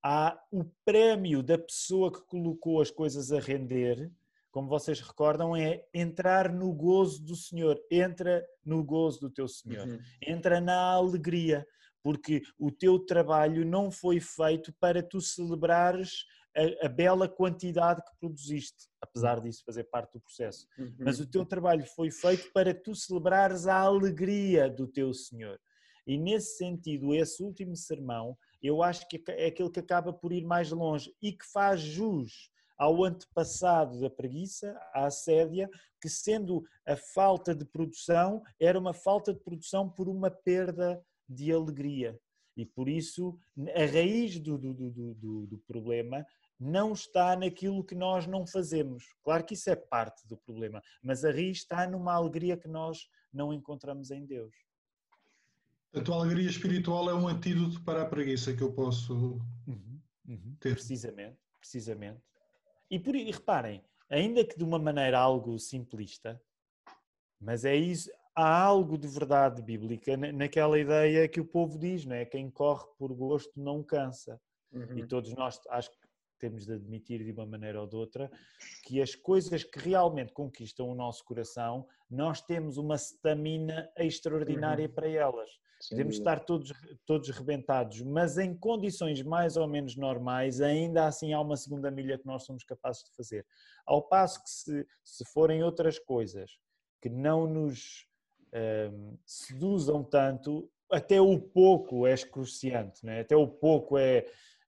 há 0.03 0.39
o 0.51 0.65
prémio 0.85 1.43
da 1.43 1.57
pessoa 1.57 2.11
que 2.11 2.21
colocou 2.21 2.81
as 2.81 2.91
coisas 2.91 3.31
a 3.31 3.39
render, 3.39 4.11
como 4.51 4.67
vocês 4.67 4.99
recordam, 4.99 5.55
é 5.55 5.85
entrar 5.93 6.51
no 6.51 6.73
gozo 6.73 7.23
do 7.23 7.35
Senhor. 7.35 7.79
Entra 7.91 8.43
no 8.65 8.83
gozo 8.83 9.19
do 9.21 9.29
teu 9.29 9.47
Senhor. 9.47 9.87
Uhum. 9.87 9.99
Entra 10.25 10.59
na 10.59 10.93
alegria, 10.93 11.67
porque 12.01 12.41
o 12.57 12.71
teu 12.71 12.99
trabalho 12.99 13.63
não 13.63 13.91
foi 13.91 14.19
feito 14.19 14.73
para 14.79 15.03
tu 15.03 15.21
celebrares 15.21 16.25
a, 16.55 16.85
a 16.85 16.89
bela 16.89 17.27
quantidade 17.27 18.01
que 18.03 18.17
produziste, 18.19 18.87
apesar 19.01 19.39
disso 19.39 19.63
fazer 19.65 19.83
parte 19.85 20.13
do 20.13 20.21
processo. 20.21 20.67
Uhum. 20.77 20.95
Mas 20.99 21.19
o 21.19 21.29
teu 21.29 21.45
trabalho 21.45 21.85
foi 21.95 22.11
feito 22.11 22.51
para 22.53 22.73
tu 22.73 22.95
celebrares 22.95 23.67
a 23.67 23.79
alegria 23.79 24.69
do 24.69 24.87
teu 24.87 25.13
Senhor. 25.13 25.59
E 26.05 26.17
nesse 26.17 26.57
sentido, 26.57 27.13
esse 27.13 27.43
último 27.43 27.75
sermão, 27.75 28.37
eu 28.61 28.81
acho 28.81 29.07
que 29.07 29.23
é 29.29 29.47
aquele 29.47 29.69
que 29.69 29.79
acaba 29.79 30.11
por 30.11 30.33
ir 30.33 30.43
mais 30.43 30.71
longe 30.71 31.13
e 31.21 31.31
que 31.31 31.45
faz 31.45 31.79
jus 31.79 32.51
ao 32.77 33.03
antepassado 33.03 33.99
da 33.99 34.09
preguiça, 34.09 34.73
à 34.93 35.05
assédia, 35.05 35.69
que 36.01 36.09
sendo 36.09 36.63
a 36.87 36.95
falta 36.95 37.53
de 37.53 37.65
produção, 37.65 38.41
era 38.59 38.79
uma 38.79 38.93
falta 38.93 39.33
de 39.33 39.39
produção 39.41 39.89
por 39.89 40.07
uma 40.07 40.31
perda 40.31 40.99
de 41.27 41.51
alegria. 41.51 42.17
E 42.59 42.65
por 42.65 42.89
isso, 42.89 43.39
a 43.73 43.85
raiz 43.85 44.37
do, 44.37 44.57
do, 44.57 44.73
do, 44.73 45.13
do, 45.13 45.47
do 45.47 45.57
problema 45.59 46.25
não 46.59 46.91
está 46.91 47.33
naquilo 47.37 47.85
que 47.85 47.95
nós 47.95 48.27
não 48.27 48.45
fazemos. 48.45 49.05
Claro 49.23 49.45
que 49.45 49.53
isso 49.53 49.69
é 49.69 49.77
parte 49.77 50.27
do 50.27 50.35
problema, 50.35 50.83
mas 51.01 51.23
a 51.23 51.31
raiz 51.31 51.59
está 51.59 51.87
numa 51.87 52.13
alegria 52.13 52.57
que 52.57 52.67
nós 52.67 53.07
não 53.31 53.53
encontramos 53.53 54.11
em 54.11 54.25
Deus. 54.25 54.53
Portanto, 55.89 56.11
a 56.11 56.17
alegria 56.17 56.49
espiritual 56.49 57.09
é 57.09 57.13
um 57.13 57.29
antídoto 57.29 57.81
para 57.81 58.01
a 58.01 58.05
preguiça 58.05 58.53
que 58.53 58.61
eu 58.61 58.73
posso 58.73 59.41
uhum, 59.65 60.01
uhum, 60.27 60.57
ter. 60.59 60.73
Precisamente, 60.73 61.39
precisamente. 61.61 62.21
E, 62.91 62.99
por, 62.99 63.15
e 63.15 63.31
reparem, 63.31 63.81
ainda 64.09 64.43
que 64.43 64.57
de 64.57 64.65
uma 64.65 64.77
maneira 64.77 65.17
algo 65.17 65.57
simplista, 65.57 66.41
mas 67.39 67.63
é 67.63 67.73
isso, 67.73 68.11
há 68.35 68.63
algo 68.63 68.97
de 68.97 69.07
verdade 69.07 69.61
bíblica 69.61 70.15
naquela 70.17 70.79
ideia 70.79 71.27
que 71.27 71.39
o 71.39 71.45
povo 71.45 71.77
diz, 71.77 72.05
não 72.05 72.15
é? 72.15 72.25
Quem 72.25 72.49
corre 72.49 72.85
por 72.97 73.13
gosto 73.13 73.51
não 73.55 73.83
cansa. 73.83 74.39
Uhum. 74.71 74.97
E 74.97 75.07
todos 75.07 75.33
nós, 75.33 75.59
acho 75.69 75.89
que 75.91 75.97
temos 76.39 76.65
de 76.65 76.73
admitir 76.73 77.23
de 77.23 77.31
uma 77.31 77.45
maneira 77.45 77.81
ou 77.81 77.87
de 77.87 77.95
outra 77.95 78.31
que 78.85 79.01
as 79.01 79.13
coisas 79.13 79.63
que 79.63 79.77
realmente 79.77 80.31
conquistam 80.31 80.87
o 80.87 80.95
nosso 80.95 81.23
coração, 81.25 81.85
nós 82.09 82.41
temos 82.41 82.77
uma 82.77 82.95
stamina 82.95 83.91
extraordinária 83.97 84.87
uhum. 84.87 84.93
para 84.93 85.09
elas. 85.09 85.49
Sem 85.81 85.97
Podemos 85.97 86.17
dúvida. 86.17 86.31
estar 86.33 86.45
todos, 86.45 86.73
todos 87.05 87.29
rebentados, 87.29 88.01
mas 88.01 88.37
em 88.37 88.53
condições 88.53 89.21
mais 89.21 89.55
ou 89.55 89.65
menos 89.65 89.95
normais, 89.95 90.59
ainda 90.59 91.05
assim 91.05 91.31
há 91.31 91.39
uma 91.39 91.55
segunda 91.55 91.89
milha 91.89 92.17
que 92.17 92.25
nós 92.25 92.43
somos 92.43 92.63
capazes 92.65 93.03
de 93.03 93.15
fazer. 93.15 93.45
Ao 93.85 94.01
passo 94.01 94.43
que, 94.43 94.49
se, 94.49 94.87
se 95.03 95.25
forem 95.25 95.63
outras 95.63 95.97
coisas 95.97 96.51
que 97.01 97.09
não 97.09 97.47
nos 97.47 98.08
um, 98.53 99.17
seduzam 99.25 100.03
tanto, 100.03 100.69
até 100.91 101.21
o 101.21 101.39
pouco 101.39 102.07
é 102.07 102.13
excruciante, 102.13 103.05
né? 103.05 103.21
até 103.21 103.35
o 103.35 103.47
pouco 103.47 103.97
é, 103.97 104.25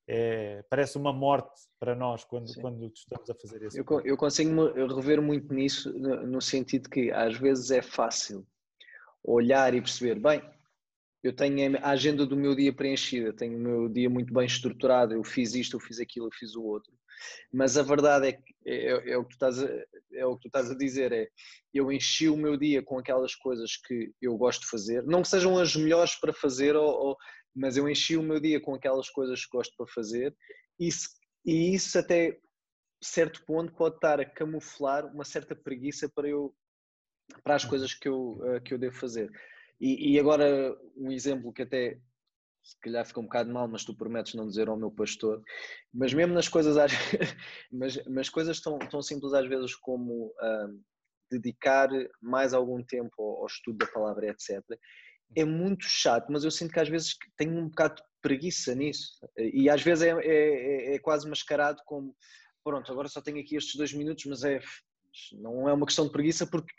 é, 0.07 0.63
parece 0.69 0.97
uma 0.97 1.11
morte 1.11 1.61
para 1.79 1.95
nós 1.95 2.23
quando, 2.23 2.53
quando 2.61 2.91
estamos 2.93 3.29
a 3.29 3.35
fazer 3.35 3.63
isso. 3.63 3.77
Eu, 3.77 4.01
eu 4.01 4.17
consigo 4.17 4.71
rever 4.95 5.21
muito 5.21 5.53
nisso, 5.53 5.91
no, 5.97 6.27
no 6.27 6.41
sentido 6.41 6.89
que 6.89 7.11
às 7.11 7.35
vezes 7.37 7.71
é 7.71 7.81
fácil 7.81 8.45
olhar 9.23 9.73
e 9.73 9.81
perceber, 9.81 10.19
bem, 10.19 10.41
eu 11.23 11.33
tenho 11.33 11.77
a 11.83 11.89
agenda 11.89 12.25
do 12.25 12.35
meu 12.35 12.55
dia 12.55 12.73
preenchida, 12.73 13.31
tenho 13.31 13.57
o 13.57 13.61
meu 13.61 13.89
dia 13.89 14.09
muito 14.09 14.33
bem 14.33 14.45
estruturado, 14.45 15.13
eu 15.13 15.23
fiz 15.23 15.53
isto, 15.53 15.75
eu 15.75 15.79
fiz 15.79 15.99
aquilo, 15.99 16.27
eu 16.27 16.31
fiz 16.31 16.55
o 16.55 16.63
outro. 16.63 16.91
Mas 17.51 17.77
a 17.77 17.83
verdade 17.83 18.27
é 18.27 18.31
que 18.33 18.55
é, 18.65 18.87
é, 18.87 19.11
é 19.11 19.17
o, 19.17 19.23
que 19.23 19.29
tu 19.29 19.33
estás 19.33 19.61
a, 19.61 19.67
é 20.13 20.25
o 20.25 20.35
que 20.35 20.43
tu 20.43 20.47
estás 20.47 20.71
a 20.71 20.75
dizer, 20.75 21.11
é 21.11 21.27
eu 21.73 21.91
enchi 21.91 22.27
o 22.27 22.37
meu 22.37 22.57
dia 22.57 22.83
com 22.83 22.97
aquelas 22.99 23.35
coisas 23.35 23.77
que 23.77 24.11
eu 24.21 24.37
gosto 24.37 24.61
de 24.61 24.67
fazer, 24.67 25.03
não 25.03 25.21
que 25.21 25.27
sejam 25.27 25.57
as 25.57 25.75
melhores 25.75 26.15
para 26.15 26.33
fazer, 26.33 26.75
ou, 26.75 26.89
ou, 26.89 27.17
mas 27.55 27.77
eu 27.77 27.89
enchi 27.89 28.17
o 28.17 28.23
meu 28.23 28.39
dia 28.39 28.59
com 28.59 28.75
aquelas 28.75 29.09
coisas 29.09 29.45
que 29.45 29.51
gosto 29.51 29.75
para 29.75 29.87
fazer, 29.87 30.35
e, 30.79 30.89
e 31.45 31.73
isso 31.73 31.97
até 31.97 32.37
certo 33.03 33.43
ponto 33.45 33.73
pode 33.73 33.95
estar 33.95 34.19
a 34.19 34.25
camuflar 34.25 35.05
uma 35.07 35.25
certa 35.25 35.55
preguiça 35.55 36.07
para 36.07 36.29
eu 36.29 36.53
para 37.43 37.55
as 37.55 37.65
coisas 37.65 37.93
que 37.93 38.09
eu, 38.09 38.39
eh, 38.43 38.59
que 38.59 38.73
eu 38.73 38.77
devo 38.77 38.95
fazer. 38.95 39.31
E, 39.79 40.13
e, 40.13 40.19
agora 40.19 40.77
um 40.95 41.11
exemplo 41.11 41.53
que 41.53 41.61
até 41.61 41.97
se 42.63 42.79
calhar 42.79 43.05
fica 43.05 43.19
um 43.19 43.23
bocado 43.23 43.51
mal, 43.51 43.67
mas 43.67 43.83
tu 43.83 43.93
prometes 43.93 44.33
não 44.33 44.47
dizer 44.47 44.69
ao 44.69 44.77
meu 44.77 44.91
pastor, 44.91 45.41
mas 45.93 46.13
mesmo 46.13 46.33
nas 46.33 46.47
coisas, 46.47 46.75
mas, 47.71 48.03
mas 48.05 48.29
coisas 48.29 48.59
tão, 48.61 48.77
tão 48.79 49.01
simples 49.01 49.33
às 49.33 49.47
vezes 49.47 49.75
como 49.75 50.33
dedicar 51.29 51.89
mais 52.21 52.53
algum 52.53 52.83
tempo 52.83 53.13
ao, 53.17 53.41
ao, 53.41 53.45
estudo 53.45 53.77
da 53.77 53.87
palavra, 53.87 54.27
etc. 54.29 54.61
É 55.35 55.45
muito 55.45 55.85
chato, 55.85 56.27
mas 56.29 56.43
eu 56.43 56.51
sinto 56.51 56.73
que 56.73 56.79
às 56.79 56.89
vezes 56.89 57.15
tenho 57.37 57.57
um 57.57 57.69
bocado 57.69 57.95
de 57.95 58.03
preguiça 58.21 58.75
nisso. 58.75 59.17
E 59.37 59.69
às 59.69 59.81
vezes 59.81 60.03
é, 60.03 60.11
é, 60.21 60.95
é 60.95 60.99
quase 60.99 61.27
mascarado 61.27 61.81
como 61.85 62.15
pronto, 62.63 62.91
agora 62.91 63.07
só 63.07 63.21
tenho 63.21 63.39
aqui 63.39 63.55
estes 63.55 63.75
dois 63.75 63.93
minutos, 63.93 64.25
mas 64.25 64.43
é 64.43 64.59
não 65.33 65.67
é 65.67 65.73
uma 65.73 65.85
questão 65.85 66.05
de 66.05 66.11
preguiça 66.11 66.47
porque 66.47 66.73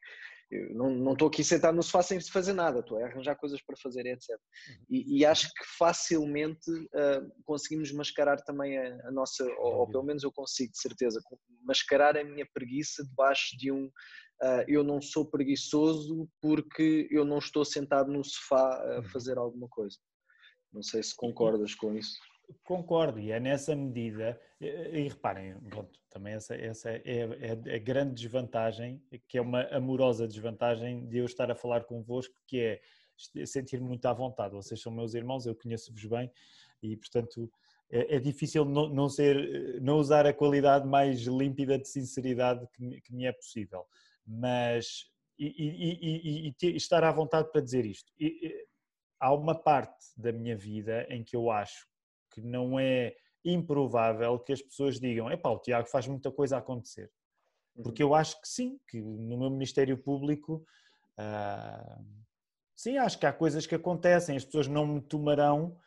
eu 0.52 0.74
não 0.74 1.12
estou 1.12 1.28
aqui 1.28 1.42
sentado 1.42 1.74
no 1.74 1.82
sofá 1.82 2.02
sem 2.02 2.20
fazer 2.20 2.52
nada, 2.52 2.80
estou 2.80 2.98
a 2.98 3.06
arranjar 3.06 3.36
coisas 3.36 3.62
para 3.62 3.76
fazer, 3.76 4.04
etc. 4.06 4.28
Uhum. 4.30 4.84
E, 4.90 5.18
e 5.18 5.24
acho 5.24 5.48
que 5.48 5.64
facilmente 5.78 6.70
uh, 6.70 7.32
conseguimos 7.44 7.90
mascarar 7.92 8.36
também 8.42 8.76
a, 8.76 9.08
a 9.08 9.10
nossa, 9.10 9.44
ou, 9.58 9.80
ou, 9.80 9.88
pelo 9.88 10.02
menos 10.04 10.22
eu 10.22 10.30
consigo, 10.30 10.72
de 10.72 10.78
certeza, 10.78 11.20
mascarar 11.62 12.18
a 12.18 12.24
minha 12.24 12.46
preguiça 12.52 13.02
debaixo 13.02 13.56
de 13.56 13.72
um 13.72 13.86
uh, 13.86 14.64
eu 14.68 14.84
não 14.84 15.00
sou 15.00 15.24
preguiçoso 15.24 16.28
porque 16.40 17.08
eu 17.10 17.24
não 17.24 17.38
estou 17.38 17.64
sentado 17.64 18.12
no 18.12 18.22
sofá 18.22 18.76
a 18.76 18.96
uhum. 18.96 19.04
fazer 19.04 19.38
alguma 19.38 19.68
coisa. 19.68 19.96
Não 20.72 20.82
sei 20.82 21.02
se 21.02 21.14
concordas 21.14 21.74
com 21.74 21.96
isso. 21.96 22.18
Concordo, 22.64 23.18
e 23.18 23.32
é 23.32 23.40
nessa 23.40 23.74
medida, 23.74 24.40
e, 24.60 25.08
reparem, 25.08 25.58
pronto, 25.68 25.98
também 26.08 26.34
essa, 26.34 26.54
essa 26.54 26.90
é, 26.90 27.02
é, 27.04 27.60
é, 27.66 27.74
a 27.74 27.78
grande 27.78 28.14
desvantagem, 28.14 29.02
que 29.26 29.38
é 29.38 29.40
uma 29.40 29.62
amorosa 29.68 30.28
desvantagem 30.28 31.06
de 31.06 31.18
eu 31.18 31.24
estar 31.24 31.50
a 31.50 31.54
falar 31.54 31.84
convosco, 31.84 32.34
que 32.46 32.60
é 32.60 32.80
sentir-me 33.46 33.86
muito 33.86 34.06
à 34.06 34.12
vontade. 34.12 34.54
Vocês 34.54 34.80
são 34.80 34.92
meus 34.92 35.14
irmãos, 35.14 35.46
eu 35.46 35.54
conheço-vos 35.54 36.04
bem 36.04 36.30
e, 36.82 36.96
portanto, 36.96 37.50
é, 37.90 38.16
é 38.16 38.18
difícil 38.18 38.64
não, 38.64 38.88
não, 38.88 39.08
ser, 39.08 39.80
não 39.80 39.98
usar 39.98 40.26
a 40.26 40.32
qualidade 40.32 40.86
mais 40.86 41.20
límpida 41.22 41.78
de 41.78 41.88
sinceridade 41.88 42.66
que 42.72 42.82
me, 42.82 43.00
que 43.00 43.14
me 43.14 43.26
é 43.26 43.32
possível. 43.32 43.86
Mas, 44.26 45.10
e, 45.38 45.46
e, 45.46 46.48
e, 46.48 46.54
e, 46.62 46.76
estar 46.76 47.04
à 47.04 47.12
vontade 47.12 47.50
para 47.50 47.60
dizer 47.60 47.84
isto. 47.84 48.12
há 49.20 49.34
uma 49.34 49.54
parte 49.54 50.06
da 50.16 50.32
minha 50.32 50.56
vida 50.56 51.06
em 51.10 51.22
que 51.22 51.36
eu 51.36 51.50
acho 51.50 51.91
que 52.32 52.40
não 52.40 52.78
é 52.78 53.14
improvável 53.44 54.38
que 54.38 54.52
as 54.52 54.62
pessoas 54.62 54.98
digam: 54.98 55.30
é 55.30 55.36
pá, 55.36 55.50
o 55.50 55.58
Tiago 55.58 55.88
faz 55.88 56.06
muita 56.06 56.30
coisa 56.30 56.56
a 56.56 56.58
acontecer. 56.58 57.10
Porque 57.82 58.02
uhum. 58.02 58.10
eu 58.10 58.14
acho 58.14 58.40
que 58.40 58.48
sim, 58.48 58.78
que 58.88 59.00
no 59.00 59.38
meu 59.38 59.50
Ministério 59.50 59.96
Público, 59.96 60.64
uh, 61.18 62.04
sim, 62.76 62.98
acho 62.98 63.18
que 63.18 63.26
há 63.26 63.32
coisas 63.32 63.66
que 63.66 63.74
acontecem, 63.74 64.36
as 64.36 64.44
pessoas 64.44 64.68
não 64.68 64.86
me 64.86 65.00
tomarão 65.00 65.78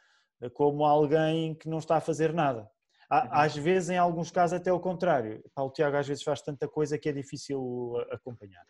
ah, 0.42 0.50
como 0.50 0.84
alguém 0.84 1.54
que 1.56 1.70
não 1.70 1.78
está 1.78 1.98
a 1.98 2.02
fazer 2.02 2.34
nada. 2.34 2.62
Uhum. 2.62 3.20
Às 3.32 3.56
vezes, 3.56 3.90
em 3.90 3.98
alguns 3.98 4.32
casos, 4.32 4.60
até 4.60 4.74
o 4.74 4.80
contrário. 4.80 5.44
Pá, 5.54 5.62
o 5.62 5.72
Tiago 5.72 5.96
às 5.96 6.08
vezes 6.08 6.24
faz 6.24 6.42
tanta 6.42 6.68
coisa 6.68 6.98
que 6.98 7.08
é 7.08 7.12
difícil 7.12 7.96
acompanhar. 8.12 8.66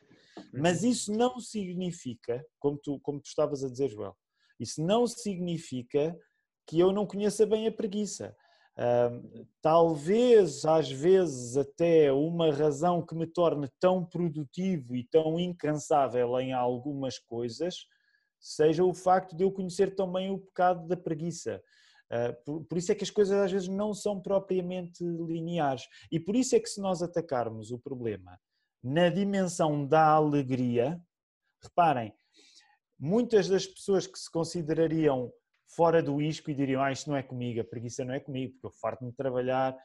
Mas 0.53 0.83
uhum. 0.83 0.89
isso 0.89 1.11
não 1.13 1.39
significa, 1.39 2.45
como 2.59 2.77
tu, 2.77 2.99
como 2.99 3.21
tu 3.21 3.27
estavas 3.27 3.63
a 3.63 3.69
dizer, 3.69 3.89
Joel, 3.89 4.15
isso 4.59 4.83
não 4.83 5.07
significa 5.07 6.17
que 6.65 6.79
eu 6.79 6.91
não 6.91 7.05
conheça 7.05 7.45
bem 7.45 7.67
a 7.67 7.71
preguiça. 7.71 8.35
Uh, 8.77 9.47
talvez, 9.61 10.65
às 10.65 10.91
vezes, 10.91 11.55
até 11.55 12.11
uma 12.11 12.51
razão 12.51 13.05
que 13.05 13.15
me 13.15 13.25
torne 13.25 13.69
tão 13.79 14.05
produtivo 14.05 14.95
e 14.95 15.03
tão 15.05 15.39
incansável 15.39 16.39
em 16.39 16.51
algumas 16.51 17.17
coisas 17.17 17.85
seja 18.37 18.83
o 18.83 18.93
facto 18.93 19.35
de 19.35 19.43
eu 19.43 19.51
conhecer 19.51 19.95
também 19.95 20.29
o 20.29 20.39
pecado 20.39 20.87
da 20.87 20.97
preguiça. 20.97 21.63
Uh, 22.11 22.43
por, 22.43 22.65
por, 22.65 22.77
isso 22.77 22.91
é 22.91 22.95
que 22.95 23.03
as 23.03 23.09
coisas 23.09 23.39
às 23.39 23.51
vezes 23.51 23.67
não 23.67 23.93
são 23.93 24.21
propriamente 24.21 25.03
lineares. 25.03 25.83
E 26.11 26.19
por 26.19 26.35
isso 26.35 26.55
é 26.55 26.59
que, 26.59 26.69
se 26.69 26.81
nós 26.81 27.01
atacarmos 27.01 27.71
o 27.71 27.79
problema 27.79 28.37
na 28.83 29.09
dimensão 29.09 29.87
da 29.87 30.09
alegria, 30.09 31.01
reparem, 31.63 32.13
muitas 32.99 33.47
das 33.47 33.65
pessoas 33.65 34.05
que 34.05 34.19
se 34.19 34.29
considerariam 34.29 35.31
fora 35.75 36.01
do 36.01 36.21
isco 36.21 36.49
e 36.49 36.55
diriam: 36.55 36.81
Ah, 36.81 36.91
isto 36.91 37.09
não 37.09 37.17
é 37.17 37.23
comigo, 37.23 37.59
a 37.61 37.63
preguiça 37.63 38.05
não 38.05 38.13
é 38.13 38.19
comigo, 38.19 38.53
porque 38.53 38.67
eu 38.67 38.79
farto-me 38.79 39.11
de 39.11 39.17
trabalhar. 39.17 39.75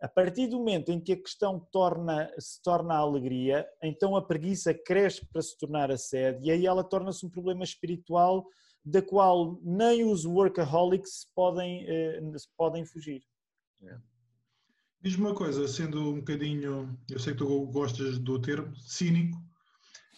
A 0.00 0.08
partir 0.08 0.46
do 0.46 0.58
momento 0.58 0.90
em 0.90 0.98
que 0.98 1.12
a 1.12 1.16
questão 1.16 1.60
torna, 1.70 2.32
se 2.38 2.62
torna 2.62 2.94
a 2.94 2.98
alegria, 2.98 3.66
então 3.82 4.16
a 4.16 4.22
preguiça 4.22 4.72
cresce 4.72 5.26
para 5.26 5.42
se 5.42 5.58
tornar 5.58 5.90
a 5.90 5.98
sede 5.98 6.48
e 6.48 6.50
aí 6.50 6.66
ela 6.66 6.82
torna-se 6.82 7.26
um 7.26 7.28
problema 7.28 7.64
espiritual 7.64 8.46
da 8.82 9.02
qual 9.02 9.60
nem 9.62 10.02
os 10.04 10.24
workaholics 10.24 11.26
podem, 11.34 11.84
eh, 11.86 12.20
podem 12.56 12.84
fugir. 12.86 13.22
É. 13.82 13.98
Diz-me 15.02 15.26
uma 15.26 15.34
coisa, 15.34 15.68
sendo 15.68 16.12
um 16.12 16.16
bocadinho, 16.16 16.98
eu 17.10 17.18
sei 17.18 17.34
que 17.34 17.38
tu 17.38 17.66
gostas 17.66 18.18
do 18.18 18.40
termo, 18.40 18.74
cínico, 18.76 19.38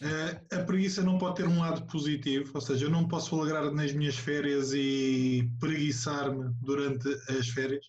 eh, 0.02 0.56
a 0.56 0.64
preguiça 0.64 1.02
não 1.02 1.18
pode 1.18 1.36
ter 1.36 1.46
um 1.46 1.60
lado 1.60 1.86
positivo, 1.86 2.50
ou 2.54 2.60
seja, 2.60 2.86
eu 2.86 2.90
não 2.90 3.06
posso 3.06 3.30
falagrar 3.30 3.70
nas 3.72 3.92
minhas 3.92 4.16
férias 4.16 4.72
e 4.72 5.48
preguiçar-me 5.60 6.52
durante 6.60 7.08
as 7.30 7.48
férias. 7.48 7.86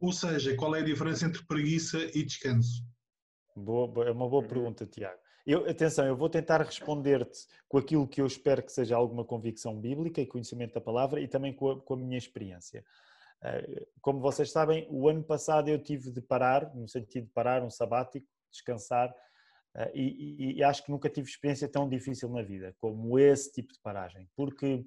Ou 0.00 0.12
seja, 0.12 0.54
qual 0.54 0.76
é 0.76 0.80
a 0.80 0.84
diferença 0.84 1.26
entre 1.26 1.44
preguiça 1.44 1.98
e 2.14 2.22
descanso? 2.22 2.84
Boa, 3.56 4.06
é 4.06 4.12
uma 4.12 4.28
boa 4.28 4.46
pergunta, 4.46 4.86
Tiago. 4.86 5.18
Eu, 5.44 5.68
atenção, 5.68 6.06
eu 6.06 6.16
vou 6.16 6.28
tentar 6.28 6.62
responder-te 6.62 7.46
com 7.68 7.78
aquilo 7.78 8.06
que 8.06 8.20
eu 8.20 8.26
espero 8.26 8.62
que 8.62 8.70
seja 8.70 8.94
alguma 8.94 9.24
convicção 9.24 9.80
bíblica 9.80 10.20
e 10.20 10.26
conhecimento 10.26 10.74
da 10.74 10.80
palavra 10.80 11.20
e 11.20 11.26
também 11.26 11.52
com 11.52 11.70
a, 11.70 11.80
com 11.80 11.94
a 11.94 11.96
minha 11.96 12.18
experiência. 12.18 12.84
Eh, 13.42 13.86
como 14.00 14.20
vocês 14.20 14.52
sabem, 14.52 14.86
o 14.90 15.08
ano 15.08 15.24
passado 15.24 15.68
eu 15.68 15.82
tive 15.82 16.10
de 16.10 16.20
parar, 16.20 16.74
no 16.74 16.86
sentido 16.86 17.24
de 17.24 17.32
parar, 17.32 17.62
um 17.62 17.70
sabático, 17.70 18.26
descansar, 18.52 19.12
e, 19.94 20.58
e, 20.58 20.64
acho 20.64 20.84
que 20.84 20.90
nunca 20.90 21.08
tive 21.08 21.28
experiência 21.28 21.68
tão 21.68 21.88
difícil 21.88 22.28
na 22.28 22.42
vida 22.42 22.74
como 22.78 23.18
esse 23.18 23.52
tipo 23.52 23.72
de 23.72 23.80
paragem, 23.80 24.28
porque 24.34 24.84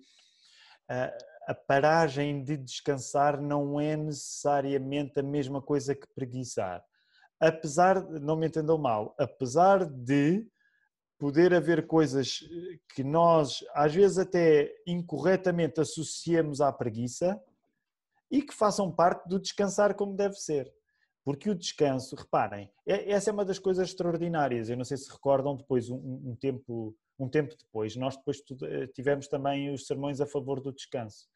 eh, 0.89 1.17
a 1.47 1.53
paragem 1.53 2.43
de 2.43 2.57
descansar 2.57 3.41
não 3.41 3.79
é 3.79 3.95
necessariamente 3.95 5.19
a 5.19 5.23
mesma 5.23 5.61
coisa 5.61 5.95
que 5.95 6.07
preguiçar. 6.13 6.83
Apesar, 7.39 8.03
não 8.03 8.35
me 8.35 8.47
entendam 8.47 8.77
mal, 8.77 9.15
apesar 9.17 9.85
de 9.85 10.45
poder 11.17 11.53
haver 11.53 11.87
coisas 11.87 12.39
que 12.93 13.03
nós 13.03 13.63
às 13.73 13.93
vezes 13.93 14.17
até 14.17 14.73
incorretamente 14.85 15.79
associamos 15.79 16.61
à 16.61 16.71
preguiça, 16.71 17.41
e 18.31 18.41
que 18.41 18.53
façam 18.53 18.89
parte 18.89 19.27
do 19.27 19.39
descansar 19.39 19.93
como 19.93 20.15
deve 20.15 20.35
ser. 20.35 20.73
Porque 21.23 21.49
o 21.49 21.55
descanso, 21.55 22.15
reparem, 22.15 22.71
é, 22.85 23.11
essa 23.11 23.29
é 23.29 23.33
uma 23.33 23.45
das 23.45 23.59
coisas 23.59 23.89
extraordinárias. 23.89 24.69
Eu 24.69 24.77
não 24.77 24.83
sei 24.83 24.97
se 24.97 25.11
recordam 25.11 25.55
depois, 25.55 25.89
um, 25.89 25.97
um 25.97 26.35
tempo, 26.35 26.95
um 27.19 27.29
tempo 27.29 27.55
depois, 27.57 27.95
nós 27.95 28.17
depois 28.17 28.41
eh, 28.63 28.87
tivemos 28.87 29.27
também 29.27 29.71
os 29.71 29.85
sermões 29.85 30.19
a 30.19 30.25
favor 30.25 30.59
do 30.59 30.73
descanso, 30.73 31.29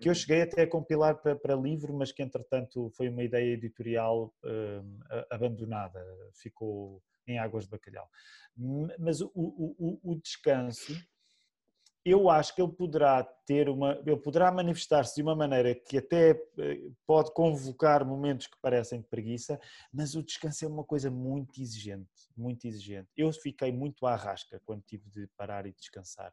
que 0.00 0.08
eu 0.08 0.14
cheguei 0.14 0.42
até 0.42 0.62
a 0.62 0.70
compilar 0.70 1.16
para, 1.20 1.34
para 1.34 1.56
livro, 1.56 1.94
mas 1.94 2.12
que 2.12 2.22
entretanto 2.22 2.90
foi 2.90 3.08
uma 3.08 3.24
ideia 3.24 3.54
editorial 3.54 4.32
um, 4.44 4.98
abandonada, 5.30 5.98
ficou 6.34 7.02
em 7.26 7.38
águas 7.38 7.64
de 7.64 7.70
bacalhau. 7.70 8.08
Mas 8.98 9.20
o, 9.20 9.30
o, 9.34 9.98
o 10.02 10.14
descanso 10.16 10.94
eu 12.10 12.30
acho 12.30 12.54
que 12.54 12.62
ele 12.62 12.72
poderá 12.72 13.22
ter 13.46 13.68
uma, 13.68 13.92
ele 14.06 14.16
poderá 14.16 14.50
manifestar-se 14.50 15.14
de 15.14 15.22
uma 15.22 15.34
maneira 15.34 15.74
que 15.74 15.98
até 15.98 16.30
eh, 16.30 16.90
pode 17.06 17.32
convocar 17.32 18.04
momentos 18.04 18.46
que 18.46 18.56
parecem 18.60 19.00
de 19.00 19.06
preguiça, 19.06 19.60
mas 19.92 20.14
o 20.14 20.22
descanso 20.22 20.64
é 20.64 20.68
uma 20.68 20.84
coisa 20.84 21.10
muito 21.10 21.60
exigente, 21.60 22.08
muito 22.36 22.66
exigente. 22.66 23.08
Eu 23.16 23.32
fiquei 23.32 23.72
muito 23.72 24.06
à 24.06 24.16
rasca 24.16 24.60
quando 24.64 24.82
tive 24.82 25.08
de 25.10 25.28
parar 25.36 25.66
e 25.66 25.72
descansar. 25.72 26.32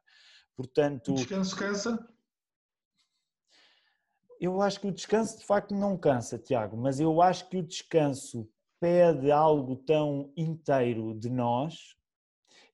Portanto, 0.55 1.11
o 1.11 1.15
descanso 1.15 1.55
cansa? 1.55 2.07
Eu 4.39 4.61
acho 4.61 4.79
que 4.81 4.87
o 4.87 4.91
descanso 4.91 5.39
de 5.39 5.45
facto 5.45 5.73
não 5.73 5.97
cansa, 5.97 6.37
Tiago, 6.37 6.75
mas 6.75 6.99
eu 6.99 7.21
acho 7.21 7.49
que 7.49 7.57
o 7.57 7.63
descanso 7.63 8.49
pede 8.79 9.31
algo 9.31 9.77
tão 9.77 10.31
inteiro 10.35 11.17
de 11.17 11.29
nós 11.29 11.95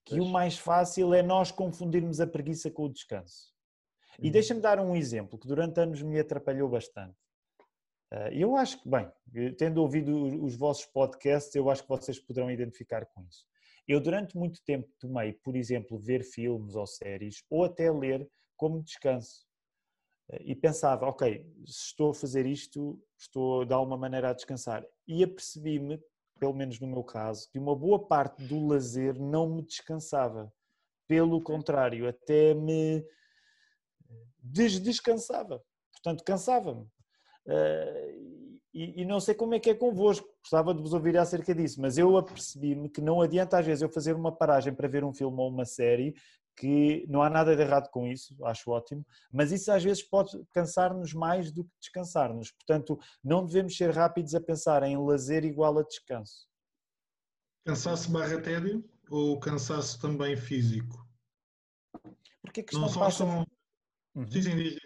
que 0.05 0.15
pois. 0.15 0.27
o 0.27 0.31
mais 0.31 0.57
fácil 0.57 1.13
é 1.13 1.21
nós 1.21 1.51
confundirmos 1.51 2.19
a 2.19 2.27
preguiça 2.27 2.69
com 2.69 2.83
o 2.83 2.91
descanso. 2.91 3.51
E 4.19 4.25
uhum. 4.25 4.31
deixa-me 4.31 4.61
dar 4.61 4.79
um 4.79 4.95
exemplo 4.95 5.39
que 5.39 5.47
durante 5.47 5.79
anos 5.79 6.01
me 6.01 6.19
atrapalhou 6.19 6.69
bastante. 6.69 7.15
Eh, 8.11 8.43
eu 8.43 8.55
acho 8.55 8.81
que, 8.81 8.89
bem, 8.89 9.09
tendo 9.57 9.81
ouvido 9.81 10.43
os 10.43 10.55
vossos 10.55 10.85
podcasts, 10.85 11.55
eu 11.55 11.69
acho 11.69 11.83
que 11.83 11.89
vocês 11.89 12.19
poderão 12.19 12.51
identificar 12.51 13.05
com 13.05 13.23
isso. 13.23 13.45
Eu 13.87 13.99
durante 13.99 14.37
muito 14.37 14.61
tempo 14.63 14.89
tomei, 14.99 15.33
por 15.33 15.55
exemplo, 15.55 15.97
ver 15.97 16.23
filmes 16.23 16.75
ou 16.75 16.85
séries, 16.85 17.43
ou 17.49 17.63
até 17.63 17.91
ler 17.91 18.29
como 18.57 18.83
descanso. 18.83 19.45
Eh, 20.31 20.43
e 20.51 20.55
pensava, 20.55 21.07
ok, 21.07 21.45
se 21.65 21.87
estou 21.87 22.11
a 22.11 22.13
fazer 22.13 22.45
isto, 22.45 23.01
estou 23.17 23.65
de 23.65 23.73
alguma 23.73 23.97
maneira 23.97 24.29
a 24.29 24.33
descansar. 24.33 24.85
E 25.07 25.23
apercebi-me 25.23 25.99
pelo 26.41 26.55
menos 26.55 26.79
no 26.79 26.87
meu 26.87 27.03
caso, 27.03 27.47
que 27.51 27.59
uma 27.59 27.75
boa 27.75 27.99
parte 28.07 28.43
do 28.43 28.65
lazer 28.65 29.19
não 29.19 29.47
me 29.47 29.61
descansava. 29.61 30.51
Pelo 31.07 31.39
contrário, 31.39 32.09
até 32.09 32.55
me 32.55 33.05
descansava. 34.41 35.63
Portanto, 35.93 36.23
cansava-me. 36.23 36.81
Uh, 37.45 38.41
e, 38.73 39.01
e, 39.01 39.05
não 39.05 39.19
sei 39.19 39.35
como 39.35 39.53
é 39.53 39.59
que 39.59 39.69
é 39.69 39.75
convosco, 39.75 40.27
gostava 40.41 40.73
de 40.73 40.81
vos 40.81 40.93
ouvir 40.93 41.15
acerca 41.15 41.53
disso, 41.53 41.79
mas 41.79 41.97
eu 41.97 42.17
apercebi-me 42.17 42.89
que 42.89 43.01
não 43.01 43.21
adianta 43.21 43.59
às 43.59 43.65
vezes 43.65 43.83
eu 43.83 43.89
fazer 43.89 44.15
uma 44.15 44.31
paragem 44.31 44.73
para 44.73 44.87
ver 44.87 45.03
um 45.03 45.13
filme 45.13 45.37
ou 45.39 45.49
uma 45.49 45.65
série, 45.65 46.15
que 46.55 47.05
não 47.07 47.21
há 47.21 47.29
nada 47.29 47.55
de 47.55 47.61
errado 47.61 47.89
com 47.89 48.07
isso, 48.07 48.35
acho 48.45 48.69
ótimo, 48.71 49.05
mas 49.31 49.51
isso 49.51 49.71
às 49.71 49.83
vezes 49.83 50.03
pode 50.03 50.43
cansar-nos 50.51 51.13
mais 51.13 51.51
do 51.51 51.63
que 51.63 51.71
descansar-nos. 51.79 52.51
Portanto, 52.51 52.99
não 53.23 53.45
devemos 53.45 53.75
ser 53.75 53.91
rápidos 53.91 54.35
a 54.35 54.41
pensar 54.41 54.83
em 54.83 54.97
lazer 54.97 55.43
igual 55.43 55.77
a 55.79 55.83
descanso. 55.83 56.47
Cansaço 57.65 58.11
barra 58.11 58.41
tédio 58.41 58.83
ou 59.09 59.39
cansaço 59.39 59.99
também 59.99 60.35
físico? 60.35 61.07
Porque 62.41 62.61
a 62.61 62.63
questão 62.63 62.81
não 62.81 62.93
passa... 62.93 63.17
São... 63.17 63.45
Uhum. 64.15 64.29
Sim, 64.29 64.41
sim, 64.41 64.55
diz. 64.55 64.77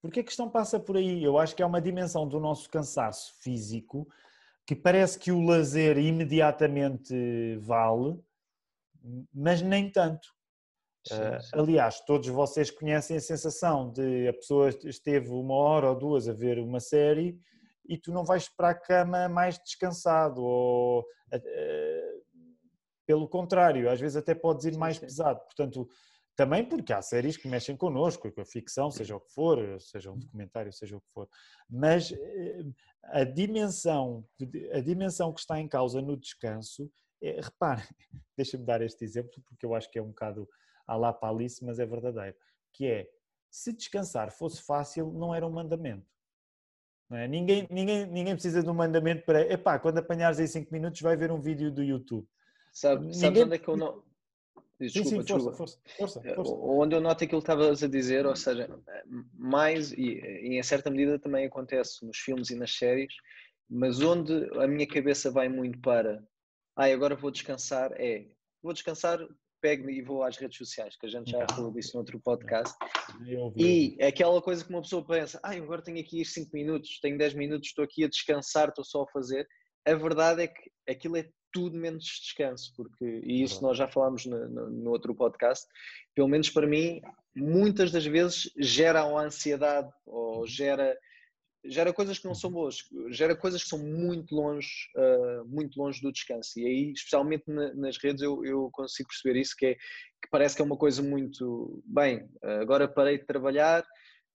Porque 0.00 0.20
a 0.20 0.24
questão 0.24 0.48
passa 0.48 0.80
por 0.80 0.96
aí. 0.96 1.22
Eu 1.22 1.38
acho 1.38 1.54
que 1.54 1.62
é 1.62 1.66
uma 1.66 1.80
dimensão 1.80 2.26
do 2.26 2.40
nosso 2.40 2.70
cansaço 2.70 3.34
físico 3.40 4.08
que 4.66 4.74
parece 4.74 5.18
que 5.18 5.32
o 5.32 5.44
lazer 5.44 5.98
imediatamente 5.98 7.56
vale, 7.58 8.18
mas 9.32 9.60
nem 9.60 9.90
tanto. 9.90 10.32
Sim, 11.06 11.14
sim. 11.40 11.50
aliás, 11.54 12.00
todos 12.04 12.28
vocês 12.28 12.70
conhecem 12.70 13.16
a 13.16 13.20
sensação 13.20 13.90
de 13.90 14.28
a 14.28 14.32
pessoa 14.34 14.68
esteve 14.84 15.30
uma 15.30 15.54
hora 15.54 15.88
ou 15.88 15.98
duas 15.98 16.28
a 16.28 16.32
ver 16.32 16.58
uma 16.58 16.78
série 16.78 17.38
e 17.88 17.96
tu 17.96 18.12
não 18.12 18.24
vais 18.24 18.48
para 18.48 18.70
a 18.70 18.74
cama 18.74 19.28
mais 19.28 19.58
descansado 19.58 20.42
ou 20.42 21.00
uh, 21.00 22.20
pelo 23.06 23.28
contrário, 23.28 23.90
às 23.90 23.98
vezes 23.98 24.16
até 24.16 24.34
podes 24.34 24.66
ir 24.66 24.74
sim, 24.74 24.78
mais 24.78 24.98
pesado. 24.98 25.40
Portanto, 25.40 25.88
também 26.36 26.64
porque 26.64 26.92
há 26.92 27.02
séries 27.02 27.36
que 27.36 27.48
mexem 27.48 27.76
connosco, 27.76 28.30
com 28.30 28.40
a 28.40 28.44
ficção, 28.46 28.90
seja 28.90 29.16
o 29.16 29.20
que 29.20 29.32
for, 29.32 29.80
seja 29.80 30.12
um 30.12 30.18
documentário, 30.18 30.72
seja 30.72 30.96
o 30.96 31.00
que 31.00 31.10
for. 31.12 31.28
Mas 31.68 32.12
eh, 32.12 32.64
a 33.04 33.24
dimensão, 33.24 34.24
a 34.72 34.80
dimensão 34.80 35.32
que 35.32 35.40
está 35.40 35.58
em 35.58 35.68
causa 35.68 36.00
no 36.00 36.16
descanso, 36.16 36.90
é, 37.22 37.40
repare, 37.40 37.82
deixa-me 38.38 38.64
dar 38.64 38.80
este 38.80 39.04
exemplo 39.04 39.42
porque 39.44 39.66
eu 39.66 39.74
acho 39.74 39.90
que 39.90 39.98
é 39.98 40.02
um 40.02 40.08
bocado 40.08 40.48
à 40.86 40.96
lá 40.96 41.12
para 41.12 41.28
Alice, 41.28 41.64
mas 41.64 41.78
é 41.78 41.86
verdadeiro, 41.86 42.36
que 42.72 42.86
é, 42.86 43.10
se 43.50 43.72
descansar 43.72 44.30
fosse 44.30 44.62
fácil, 44.62 45.10
não 45.12 45.34
era 45.34 45.46
um 45.46 45.50
mandamento. 45.50 46.06
É? 47.12 47.26
Ninguém, 47.26 47.66
ninguém, 47.70 48.06
ninguém 48.06 48.34
precisa 48.34 48.62
de 48.62 48.70
um 48.70 48.74
mandamento 48.74 49.24
para, 49.24 49.40
epá, 49.52 49.78
quando 49.78 49.98
apanhares 49.98 50.38
aí 50.38 50.46
5 50.46 50.72
minutos 50.72 51.00
vai 51.00 51.16
ver 51.16 51.32
um 51.32 51.40
vídeo 51.40 51.70
do 51.70 51.82
YouTube. 51.82 52.26
Sabe, 52.72 53.02
ninguém... 53.02 53.14
Sabes 53.20 53.42
onde 53.42 53.54
é 53.54 53.58
que 53.58 53.68
eu 53.68 53.76
não... 53.76 54.10
Desculpa, 54.78 55.08
sim, 55.10 55.16
sim, 55.16 55.22
desculpa. 55.22 55.56
Força, 55.56 55.78
força, 55.98 56.22
força, 56.22 56.34
força. 56.34 56.52
Onde 56.54 56.94
eu 56.94 57.00
noto 57.00 57.24
aquilo 57.24 57.42
que 57.42 57.50
estavas 57.50 57.82
a 57.82 57.88
dizer, 57.88 58.24
ou 58.24 58.34
seja, 58.34 58.80
mais, 59.34 59.92
e, 59.92 60.20
e 60.22 60.58
em 60.58 60.62
certa 60.62 60.88
medida 60.88 61.18
também 61.18 61.44
acontece 61.44 62.04
nos 62.06 62.16
filmes 62.16 62.48
e 62.48 62.54
nas 62.54 62.74
séries, 62.74 63.12
mas 63.68 64.00
onde 64.00 64.32
a 64.58 64.66
minha 64.66 64.86
cabeça 64.86 65.30
vai 65.30 65.50
muito 65.50 65.78
para, 65.80 66.24
ah, 66.76 66.86
agora 66.86 67.14
vou 67.14 67.30
descansar, 67.30 67.92
é, 68.00 68.26
vou 68.62 68.72
descansar 68.72 69.18
pego 69.60 69.90
e 69.90 70.02
vou 70.02 70.22
às 70.22 70.36
redes 70.36 70.56
sociais, 70.58 70.96
que 70.96 71.06
a 71.06 71.08
gente 71.08 71.30
já 71.30 71.46
falou 71.54 71.72
disso 71.72 71.92
no 71.94 72.00
outro 72.00 72.18
podcast. 72.20 72.74
E 73.56 73.96
aquela 74.02 74.40
coisa 74.40 74.64
que 74.64 74.70
uma 74.70 74.82
pessoa 74.82 75.04
pensa, 75.04 75.38
ah, 75.42 75.52
agora 75.52 75.82
tenho 75.82 76.00
aqui 76.00 76.24
5 76.24 76.50
minutos, 76.52 76.98
tenho 77.00 77.18
10 77.18 77.34
minutos, 77.34 77.68
estou 77.68 77.84
aqui 77.84 78.04
a 78.04 78.08
descansar, 78.08 78.68
estou 78.68 78.84
só 78.84 79.02
a 79.02 79.08
fazer. 79.08 79.46
A 79.86 79.94
verdade 79.94 80.42
é 80.42 80.46
que 80.48 80.70
aquilo 80.88 81.16
é 81.16 81.28
tudo 81.52 81.76
menos 81.76 82.04
descanso, 82.04 82.72
porque, 82.76 83.20
e 83.24 83.42
isso 83.42 83.62
nós 83.62 83.76
já 83.76 83.88
falámos 83.88 84.24
no, 84.26 84.48
no, 84.48 84.70
no 84.70 84.90
outro 84.90 85.14
podcast, 85.14 85.66
pelo 86.14 86.28
menos 86.28 86.48
para 86.48 86.66
mim, 86.66 87.00
muitas 87.34 87.90
das 87.90 88.06
vezes 88.06 88.50
gera 88.56 89.04
uma 89.04 89.22
ansiedade 89.22 89.90
ou 90.06 90.46
gera 90.46 90.96
gera 91.64 91.92
coisas 91.92 92.18
que 92.18 92.26
não 92.26 92.34
são 92.34 92.50
boas, 92.50 92.76
gera 93.10 93.36
coisas 93.36 93.62
que 93.62 93.68
são 93.68 93.78
muito 93.78 94.34
longe, 94.34 94.68
uh, 94.96 95.44
muito 95.46 95.78
longe 95.80 96.00
do 96.00 96.12
descanso. 96.12 96.58
E 96.58 96.66
aí, 96.66 96.92
especialmente 96.92 97.44
na, 97.46 97.74
nas 97.74 97.98
redes, 97.98 98.22
eu, 98.22 98.44
eu, 98.44 98.70
consigo 98.72 99.08
perceber 99.08 99.38
isso, 99.38 99.54
que, 99.56 99.66
é, 99.66 99.74
que 99.74 100.30
parece 100.30 100.56
que 100.56 100.62
é 100.62 100.64
uma 100.64 100.76
coisa 100.76 101.02
muito 101.02 101.82
bem. 101.84 102.24
Uh, 102.42 102.60
agora 102.62 102.88
parei 102.88 103.18
de 103.18 103.26
trabalhar, 103.26 103.82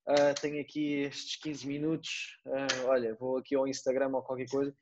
uh, 0.08 0.40
tenho 0.40 0.62
aqui 0.62 1.02
estes 1.02 1.36
15 1.38 1.68
minutos, 1.68 2.38
olha, 2.86 3.16
vou 3.16 3.38
aqui 3.38 3.56
ao 3.56 3.68
Instagram 3.68 4.10
ou 4.14 4.22
qualquer 4.22 4.48
coisa. 4.50 4.74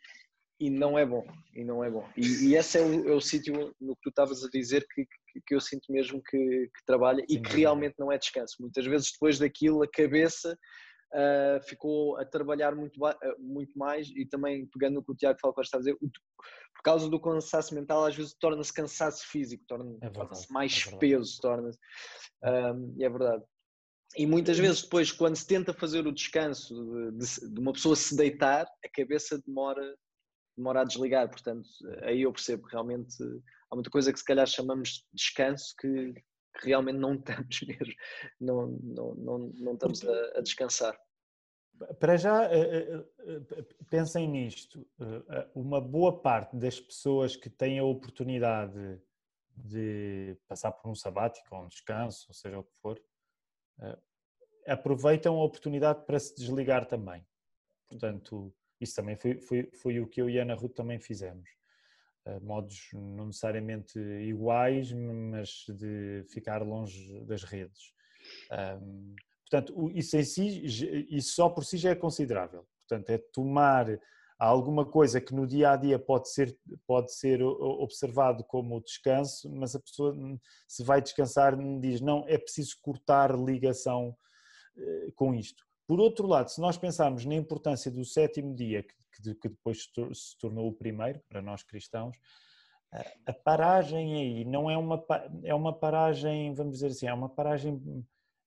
E 0.60 0.70
não 0.70 0.98
é 0.98 1.06
bom, 1.06 1.26
e 1.54 1.64
não 1.64 1.84
é 1.84 1.90
bom. 1.90 2.08
E, 2.16 2.50
e 2.50 2.56
esse 2.56 2.78
é 2.78 2.82
o, 2.82 3.10
é 3.10 3.12
o 3.12 3.20
sítio 3.20 3.76
no 3.82 3.96
que 3.96 4.04
tu 4.04 4.10
estavas 4.10 4.44
a 4.44 4.50
dizer 4.50 4.86
que, 4.94 5.06
que, 5.06 5.42
que 5.46 5.56
eu 5.56 5.60
sinto 5.60 5.92
mesmo 5.92 6.22
que, 6.22 6.38
que 6.38 6.86
trabalha 6.86 7.26
e 7.28 7.40
que 7.40 7.58
realmente 7.58 7.96
não 7.98 8.12
é 8.12 8.18
descanso. 8.18 8.58
Muitas 8.60 8.86
vezes 8.86 9.12
depois 9.12 9.40
daquilo 9.40 9.82
a 9.82 9.88
cabeça 9.88 10.58
uh, 11.14 11.64
ficou 11.68 12.18
a 12.18 12.26
trabalhar 12.26 12.76
muito, 12.76 13.00
muito 13.40 13.78
mais 13.78 14.10
e 14.10 14.26
também 14.26 14.66
pegando 14.68 15.00
o 15.00 15.04
que 15.04 15.12
o 15.12 15.16
Tiago 15.16 15.40
falou, 15.40 15.56
está 15.62 15.78
a 15.78 15.80
dizer, 15.80 15.98
por 15.98 16.84
causa 16.84 17.10
do 17.10 17.20
cansaço 17.20 17.74
mental, 17.74 18.06
às 18.06 18.16
vezes 18.16 18.34
torna-se 18.34 18.74
cansaço 18.74 19.28
físico, 19.28 19.64
torna-se 19.68 19.98
é 20.02 20.10
torna 20.10 20.32
mais 20.50 20.86
é 20.88 20.98
peso, 20.98 21.40
torna-se. 21.40 21.80
Um, 22.44 22.96
e 22.98 23.04
é 23.04 23.10
verdade. 23.10 23.44
E 24.16 24.28
muitas 24.28 24.60
vezes 24.60 24.84
depois, 24.84 25.12
quando 25.12 25.36
se 25.36 25.48
tenta 25.48 25.74
fazer 25.74 26.06
o 26.06 26.12
descanso 26.12 26.76
de, 27.14 27.54
de, 27.54 27.60
uma 27.60 27.74
pessoa 27.74 27.96
se 27.96 28.16
deitar, 28.16 28.68
a 28.86 28.90
cabeça 28.94 29.42
demora, 29.46 29.96
demora 30.56 30.82
a 30.82 30.84
desligar. 30.84 31.30
Portanto, 31.30 31.68
aí 32.04 32.22
eu 32.22 32.32
percebo 32.32 32.68
que 32.68 32.74
realmente 32.74 33.16
há 33.72 33.76
muita 33.76 33.90
coisa 33.90 34.14
que 34.14 34.20
se 34.20 34.26
calhar 34.26 34.46
chamamos 34.46 34.90
de 34.90 35.04
descanso 35.14 35.74
que, 35.80 36.14
que 36.54 36.68
realmente 36.68 36.98
não 36.98 37.16
estamos 37.16 37.62
mesmo, 37.68 37.94
não, 38.40 38.68
não, 38.68 39.16
não, 39.16 39.38
não 39.40 39.74
estamos 39.74 40.04
a, 40.08 40.38
a 40.38 40.42
descansar. 40.42 40.98
Para 42.00 42.18
já, 42.18 42.46
eh, 42.46 42.60
eh, 42.60 43.06
eh, 43.26 43.66
pensem 43.90 44.28
nisto. 44.28 44.88
Uma 45.56 45.82
boa 45.82 46.22
parte 46.22 46.56
das 46.56 46.80
pessoas 46.80 47.36
que 47.36 47.50
têm 47.50 47.80
a 47.80 47.84
oportunidade 47.84 49.02
de 49.56 50.38
passar 50.48 50.72
por 50.72 50.90
um 50.90 50.96
sabático 50.96 51.56
ou 51.56 51.64
um 51.64 51.68
descanso, 51.68 52.26
ou 52.30 52.34
seja 52.34 52.60
o 52.60 52.64
que 52.64 52.76
for, 52.82 53.02
aproveitam 54.68 55.40
a 55.40 55.44
oportunidade 55.44 56.06
para 56.06 56.20
se 56.20 56.36
desligar 56.36 56.86
também. 56.86 57.26
Portanto, 57.90 58.54
isso 58.80 58.96
também 58.96 59.16
foi, 59.16 59.40
foi, 59.40 59.70
foi 59.74 60.00
o 60.00 60.08
que 60.08 60.22
eu 60.22 60.30
e 60.30 60.40
a 60.40 60.44
Ana 60.44 60.56
Ruth 60.56 60.76
também 60.76 61.00
fizemos. 61.00 61.50
Modos 62.42 62.90
não 62.94 63.28
necessariamente 63.28 64.00
iguais, 64.00 64.92
mas 64.94 65.66
de 65.68 66.24
ficar 66.30 66.62
longe 66.62 67.22
das 67.26 67.44
redes. 67.44 67.94
Portanto, 69.50 69.92
isso, 69.94 70.18
em 70.18 70.24
si, 70.24 70.66
isso 71.10 71.36
só 71.36 71.50
por 71.50 71.66
si 71.66 71.78
já 71.78 71.92
é 71.92 71.96
considerável. 71.96 72.66
Portanto, 72.88 73.10
é 73.10 73.18
tomar 73.18 73.88
alguma 74.40 74.86
coisa 74.86 75.22
que 75.22 75.34
no 75.34 75.48
dia 75.48 75.72
a 75.72 75.76
dia 75.76 76.00
pode 76.00 76.30
ser, 76.30 76.58
pode 76.86 77.14
ser 77.14 77.42
observado 77.42 78.44
como 78.44 78.82
descanso, 78.82 79.50
mas 79.52 79.76
a 79.76 79.80
pessoa 79.80 80.16
se 80.68 80.84
vai 80.84 81.02
descansar 81.02 81.58
diz 81.80 82.02
não, 82.02 82.26
é 82.28 82.38
preciso 82.38 82.78
cortar 82.82 83.38
ligação 83.38 84.16
eh, 84.78 85.12
com 85.16 85.34
isto. 85.34 85.64
Por 85.88 86.00
outro 86.00 86.28
lado, 86.28 86.50
se 86.50 86.62
nós 86.62 86.78
pensarmos 86.78 87.26
na 87.26 87.36
importância 87.36 87.92
do 87.92 88.06
sétimo 88.06 88.56
dia, 88.56 88.84
que, 88.84 89.36
que 89.36 89.50
depois 89.50 89.84
se 90.14 90.38
tornou 90.38 90.68
o 90.68 90.74
primeiro 90.74 91.22
para 91.30 91.42
nós 91.42 91.64
cristãos, 91.64 92.16
a 93.26 93.34
paragem 93.34 94.14
aí 94.14 94.46
não 94.46 94.70
é 94.70 94.78
uma, 94.78 95.04
é 95.44 95.54
uma 95.54 95.74
paragem, 95.74 96.54
vamos 96.54 96.74
dizer 96.74 96.88
assim, 96.88 97.08
é 97.08 97.14
uma 97.14 97.30
paragem 97.30 97.82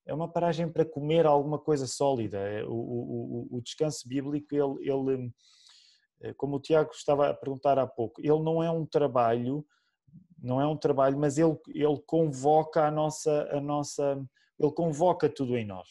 é 0.07 0.15
uma 0.15 0.29
paragem 0.29 0.69
para 0.71 0.85
comer 0.85 1.27
alguma 1.27 1.59
coisa 1.59 1.85
sólida. 1.85 2.39
É, 2.39 2.65
o, 2.65 2.71
o, 2.71 3.49
o 3.51 3.61
descanso 3.61 4.09
bíblico, 4.09 4.55
ele, 4.55 4.89
ele, 4.89 5.35
eh, 6.21 6.33
como 6.35 6.57
o 6.57 6.61
Tiago 6.61 6.93
estava 6.93 7.29
a 7.29 7.35
perguntar 7.35 7.77
há 7.77 7.89
pouco, 7.89 8.21
ele 8.21 8.41
não 8.41 8.63
é 8.63 8.71
um 8.71 8.87
trabalho, 8.87 9.67
não 10.41 10.61
é 10.61 10.67
um 10.67 10.77
trabalho, 10.77 11.19
mas 11.19 11.39
ele, 11.39 11.59
ele 11.75 12.01
convoca 12.07 12.87
a 12.87 12.91
nossa, 12.91 13.49
a 13.51 13.61
nossa, 13.61 14.25
ele 14.59 14.71
convoca 14.71 15.29
tudo 15.29 15.57
em 15.57 15.67
nós. 15.67 15.89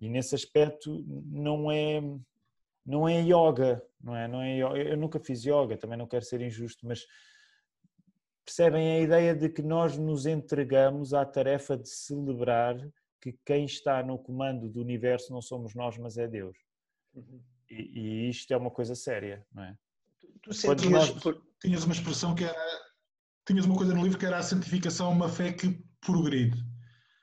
E 0.00 0.08
nesse 0.08 0.34
aspecto 0.34 1.04
não 1.06 1.70
é, 1.70 2.00
não 2.84 3.08
é 3.08 3.20
yoga, 3.20 3.82
não 4.00 4.16
é, 4.16 4.26
não 4.26 4.42
é 4.42 4.58
yoga. 4.58 4.78
Eu 4.78 4.96
nunca 4.96 5.20
fiz 5.20 5.44
yoga, 5.44 5.76
também 5.76 5.98
não 5.98 6.06
quero 6.06 6.24
ser 6.24 6.40
injusto, 6.40 6.86
mas 6.86 7.06
percebem 8.44 8.92
a 8.92 9.00
ideia 9.00 9.34
de 9.34 9.48
que 9.48 9.62
nós 9.62 9.96
nos 9.96 10.26
entregamos 10.26 11.14
à 11.14 11.24
tarefa 11.24 11.76
de 11.76 11.88
celebrar 11.88 12.76
que 13.20 13.38
quem 13.44 13.64
está 13.64 14.02
no 14.02 14.18
comando 14.18 14.68
do 14.68 14.80
universo 14.80 15.32
não 15.32 15.40
somos 15.40 15.74
nós, 15.74 15.96
mas 15.96 16.18
é 16.18 16.26
Deus. 16.26 16.56
Uhum. 17.14 17.40
E, 17.70 18.00
e, 18.00 18.28
isto 18.28 18.52
é 18.52 18.56
uma 18.56 18.70
coisa 18.70 18.94
séria, 18.94 19.46
não 19.52 19.62
é? 19.62 19.78
Tu, 20.42 20.50
tu 20.50 20.76
tinhas, 20.76 21.24
nós... 21.24 21.36
tinhas 21.60 21.84
uma 21.84 21.94
expressão 21.94 22.34
que 22.34 22.44
era. 22.44 22.92
Tinhas 23.46 23.64
uma 23.64 23.76
coisa 23.76 23.94
no 23.94 24.02
livro 24.02 24.18
que 24.18 24.26
era 24.26 24.38
a 24.38 24.42
santificação, 24.42 25.10
uma 25.10 25.28
fé 25.28 25.52
que 25.52 25.82
progride. 26.00 26.56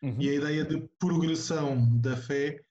Uhum. 0.02 0.16
E 0.20 0.30
a 0.30 0.34
ideia 0.34 0.66
de 0.66 0.90
progressão 0.98 1.98
da 2.00 2.16
fé 2.16 2.62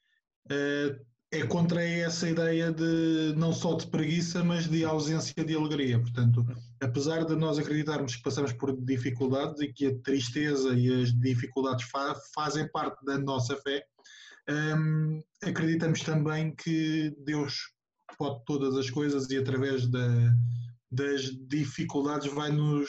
uh, 0.51 1.09
é 1.31 1.47
contra 1.47 1.85
essa 1.85 2.29
ideia 2.29 2.73
de 2.73 3.35
não 3.37 3.53
só 3.53 3.75
de 3.75 3.87
preguiça, 3.87 4.43
mas 4.43 4.67
de 4.67 4.85
ausência 4.85 5.45
de 5.45 5.55
alegria. 5.55 6.01
Portanto, 6.01 6.45
apesar 6.81 7.25
de 7.25 7.37
nós 7.37 7.59
acreditarmos 7.59 8.17
que 8.17 8.23
passamos 8.23 8.53
por 8.53 8.75
dificuldades 8.81 9.61
e 9.61 9.71
que 9.73 9.87
a 9.87 9.99
tristeza 9.99 10.73
e 10.75 11.03
as 11.03 11.13
dificuldades 11.13 11.87
fa 11.91 12.15
fazem 12.35 12.67
parte 12.71 13.05
da 13.05 13.19
nossa 13.19 13.57
fé, 13.57 13.85
um, 14.49 15.23
acreditamos 15.43 16.01
também 16.01 16.55
que 16.55 17.15
Deus 17.25 17.75
pode 18.19 18.43
todas 18.47 18.75
as 18.77 18.89
coisas 18.89 19.31
e 19.31 19.37
através 19.37 19.87
da, 19.87 20.09
das 20.91 21.25
dificuldades 21.47 22.33
vai 22.33 22.51
nos 22.51 22.89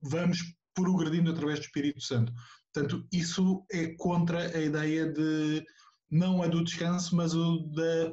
vamos 0.00 0.38
progredindo 0.72 1.30
através 1.30 1.58
do 1.58 1.64
Espírito 1.64 2.00
Santo. 2.00 2.32
Portanto, 2.76 3.08
isso 3.10 3.64
é 3.72 3.94
contra 3.94 4.54
a 4.54 4.60
ideia 4.60 5.10
de 5.10 5.64
não 6.10 6.42
a 6.42 6.46
do 6.46 6.62
descanso, 6.62 7.16
mas 7.16 7.34
o 7.34 7.60
da 7.70 8.12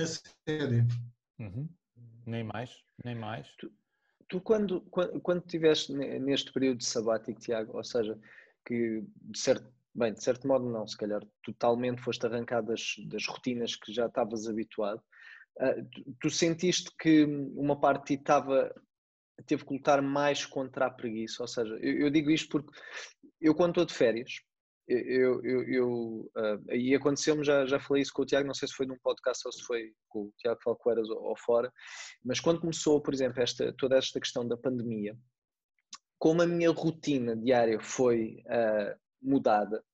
assédio. 0.00 0.86
Uhum. 1.40 1.68
Nem 2.24 2.44
mais, 2.44 2.70
nem 3.04 3.16
mais. 3.16 3.48
Tu, 3.58 3.72
tu 4.28 4.40
quando, 4.40 4.82
quando, 4.82 5.20
quando 5.20 5.40
estiveste 5.40 5.92
neste 5.92 6.52
período 6.52 6.78
de 6.78 6.86
sabático, 6.86 7.40
Tiago, 7.40 7.76
ou 7.76 7.82
seja, 7.82 8.16
que 8.64 9.02
de 9.16 9.38
certo, 9.38 9.68
bem, 9.92 10.14
de 10.14 10.22
certo 10.22 10.46
modo 10.46 10.70
não, 10.70 10.86
se 10.86 10.96
calhar 10.96 11.26
totalmente 11.42 12.00
foste 12.00 12.24
arrancado 12.24 12.68
das, 12.68 12.94
das 13.08 13.26
rotinas 13.26 13.74
que 13.74 13.92
já 13.92 14.06
estavas 14.06 14.46
habituado, 14.46 15.02
uh, 15.60 15.84
tu, 15.90 16.16
tu, 16.20 16.30
sentiste 16.30 16.88
que 17.00 17.24
uma 17.56 17.80
parte 17.80 18.02
de 18.02 18.06
ti 18.16 18.20
estava, 18.20 18.72
teve 19.44 19.64
que 19.64 19.72
lutar 19.72 20.00
mais 20.00 20.46
contra 20.46 20.86
a 20.86 20.90
preguiça, 20.90 21.42
ou 21.42 21.48
seja, 21.48 21.74
eu, 21.80 22.02
eu 22.02 22.10
digo 22.10 22.30
isto 22.30 22.48
porque 22.48 22.78
eu 23.40 23.54
quando 23.54 23.70
estou 23.70 23.84
de 23.84 23.94
férias, 23.94 24.40
eu, 24.88 25.44
eu, 25.44 25.62
eu 25.68 26.30
uh, 26.34 26.72
e 26.74 26.94
aconteceu-me, 26.94 27.44
já, 27.44 27.66
já 27.66 27.78
falei 27.78 28.02
isso 28.02 28.12
com 28.12 28.22
o 28.22 28.26
Tiago, 28.26 28.46
não 28.46 28.54
sei 28.54 28.66
se 28.66 28.74
foi 28.74 28.86
num 28.86 28.98
podcast 28.98 29.46
ou 29.46 29.52
se 29.52 29.62
foi 29.62 29.92
com 30.08 30.22
o 30.22 30.32
Tiago 30.38 30.60
Falcoeiras 30.62 31.10
ou, 31.10 31.22
ou 31.24 31.36
fora, 31.36 31.70
mas 32.24 32.40
quando 32.40 32.60
começou, 32.60 33.00
por 33.00 33.12
exemplo, 33.12 33.42
esta, 33.42 33.72
toda 33.76 33.96
esta 33.98 34.18
questão 34.18 34.48
da 34.48 34.56
pandemia, 34.56 35.14
como 36.18 36.40
a 36.40 36.46
minha 36.46 36.70
rotina 36.70 37.36
diária 37.36 37.78
foi 37.78 38.42
uh, 38.46 38.98
mudada, 39.20 39.84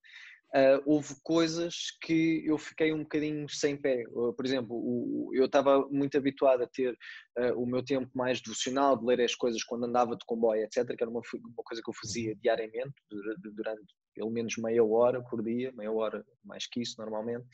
uh, 0.55 0.83
houve 0.87 1.15
coisas 1.23 1.97
que 2.01 2.45
eu 2.47 2.57
fiquei 2.57 2.93
um 2.93 3.03
bocadinho 3.03 3.49
sem 3.49 3.77
pé. 3.77 4.05
Por 4.05 4.45
exemplo, 4.45 4.77
o, 4.77 5.31
eu 5.35 5.47
estava 5.47 5.87
muito 5.89 6.17
habituado 6.17 6.63
a 6.63 6.67
ter 6.67 6.97
uh, 7.39 7.61
o 7.61 7.67
meu 7.67 7.85
tempo 7.85 8.11
mais 8.15 8.41
devocional, 8.41 8.97
de 8.97 9.05
ler 9.05 9.21
as 9.21 9.35
coisas 9.35 9.63
quando 9.65 9.85
andava 9.85 10.17
de 10.17 10.25
comboio, 10.25 10.63
etc., 10.63 10.87
que 10.97 11.03
era 11.03 11.11
uma, 11.11 11.21
uma 11.21 11.65
coisa 11.65 11.83
que 11.83 11.91
eu 11.91 11.95
fazia 11.95 12.33
uhum. 12.33 12.39
diariamente, 12.41 12.95
durante 13.11 13.87
pelo 14.15 14.31
menos 14.31 14.57
meia 14.59 14.85
hora 14.85 15.21
por 15.23 15.43
dia, 15.43 15.73
meia 15.73 15.91
hora 15.91 16.25
mais 16.45 16.67
que 16.67 16.81
isso 16.81 16.95
normalmente. 16.99 17.45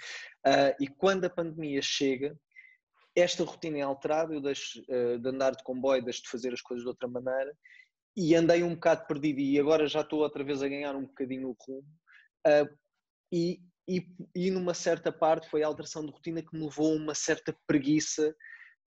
Uh, 0.46 0.76
e 0.78 0.86
quando 0.86 1.24
a 1.24 1.30
pandemia 1.30 1.80
chega, 1.80 2.36
esta 3.16 3.42
rotina 3.44 3.78
é 3.78 3.82
alterada, 3.82 4.32
eu 4.32 4.40
deixo 4.40 4.80
de 4.86 5.28
andar 5.28 5.50
de 5.50 5.64
comboio, 5.64 6.02
deixo 6.02 6.22
de 6.22 6.30
fazer 6.30 6.52
as 6.52 6.60
coisas 6.60 6.84
de 6.84 6.88
outra 6.88 7.08
maneira 7.08 7.52
e 8.16 8.34
andei 8.34 8.62
um 8.62 8.74
bocado 8.74 9.06
perdido 9.06 9.40
e 9.40 9.58
agora 9.58 9.86
já 9.86 10.00
estou 10.00 10.20
outra 10.20 10.44
vez 10.44 10.62
a 10.62 10.68
ganhar 10.68 10.94
um 10.94 11.06
bocadinho 11.06 11.48
o 11.48 11.56
rumo, 11.58 11.86
uh, 12.46 12.78
e, 13.32 13.60
e, 13.88 14.06
e 14.34 14.50
numa 14.50 14.74
certa 14.74 15.12
parte 15.12 15.48
foi 15.48 15.62
a 15.62 15.66
alteração 15.66 16.04
de 16.04 16.12
rotina 16.12 16.42
que 16.42 16.56
me 16.56 16.64
levou 16.64 16.92
a 16.92 16.96
uma 16.96 17.14
certa 17.14 17.56
preguiça 17.66 18.34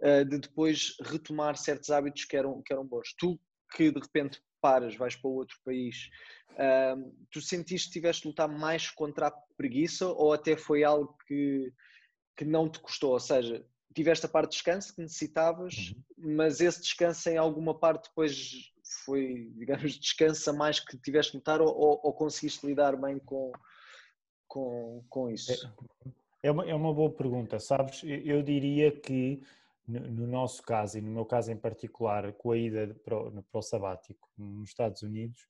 uh, 0.02 0.26
de 0.26 0.40
depois 0.40 0.96
retomar 1.02 1.58
certos 1.58 1.90
hábitos 1.90 2.26
que 2.26 2.38
eram, 2.38 2.62
que 2.62 2.74
eram 2.74 2.86
bons. 2.86 3.14
Tu 3.18 3.40
que 3.76 3.92
de 3.92 4.00
repente 4.00 4.42
paras, 4.62 4.96
vais 4.96 5.16
para 5.16 5.30
outro 5.30 5.58
país, 5.66 6.10
uh, 6.52 7.28
tu 7.30 7.42
sentiste 7.42 7.90
que 7.90 7.94
tiveste 7.94 8.22
de 8.22 8.30
lutar 8.30 8.48
mais 8.48 8.90
contra 8.90 9.28
a 9.28 9.32
preguiça 9.58 10.08
ou 10.08 10.32
até 10.32 10.56
foi 10.56 10.84
algo 10.84 11.18
que, 11.28 11.74
que 12.38 12.46
não 12.46 12.70
te 12.70 12.80
custou? 12.80 13.12
Ou 13.12 13.20
seja, 13.20 13.66
tiveste 13.94 14.26
a 14.26 14.30
parte 14.30 14.52
de 14.52 14.56
descanso 14.56 14.96
que 14.96 15.02
necessitavas, 15.02 15.74
uhum. 16.18 16.36
mas 16.36 16.62
esse 16.62 16.82
descanso 16.82 17.30
em 17.30 17.38
alguma 17.38 17.78
parte 17.78 18.08
depois 18.08 18.72
foi, 19.04 19.52
digamos, 19.56 20.00
descansa 20.00 20.54
mais 20.54 20.80
que 20.80 20.98
tiveste 20.98 21.34
de 21.34 21.40
notar 21.40 21.62
ou, 21.62 21.68
ou, 21.68 22.00
ou 22.04 22.14
conseguiste 22.14 22.66
lidar 22.66 22.96
bem 22.96 23.20
com, 23.20 23.52
com, 24.54 25.04
com 25.10 25.32
isso? 25.32 25.52
É, 26.44 26.48
é 26.48 26.52
uma, 26.52 26.70
é 26.70 26.76
uma 26.76 26.94
boa 26.94 27.12
pergunta, 27.12 27.60
sabes? 27.60 28.04
Eu 28.04 28.44
diria 28.44 28.92
que 28.92 29.42
no 29.88 30.28
nosso 30.28 30.62
caso, 30.62 31.00
e 31.00 31.02
no 31.02 31.12
meu 31.12 31.26
caso 31.26 31.52
em 31.52 31.58
particular, 31.58 32.32
com 32.34 32.52
a 32.52 32.58
ida 32.58 32.96
para 33.04 33.18
o, 33.18 33.44
para 33.44 33.60
o 33.60 33.62
sabático 33.62 34.30
nos 34.38 34.70
Estados 34.70 35.02
Unidos, 35.02 35.42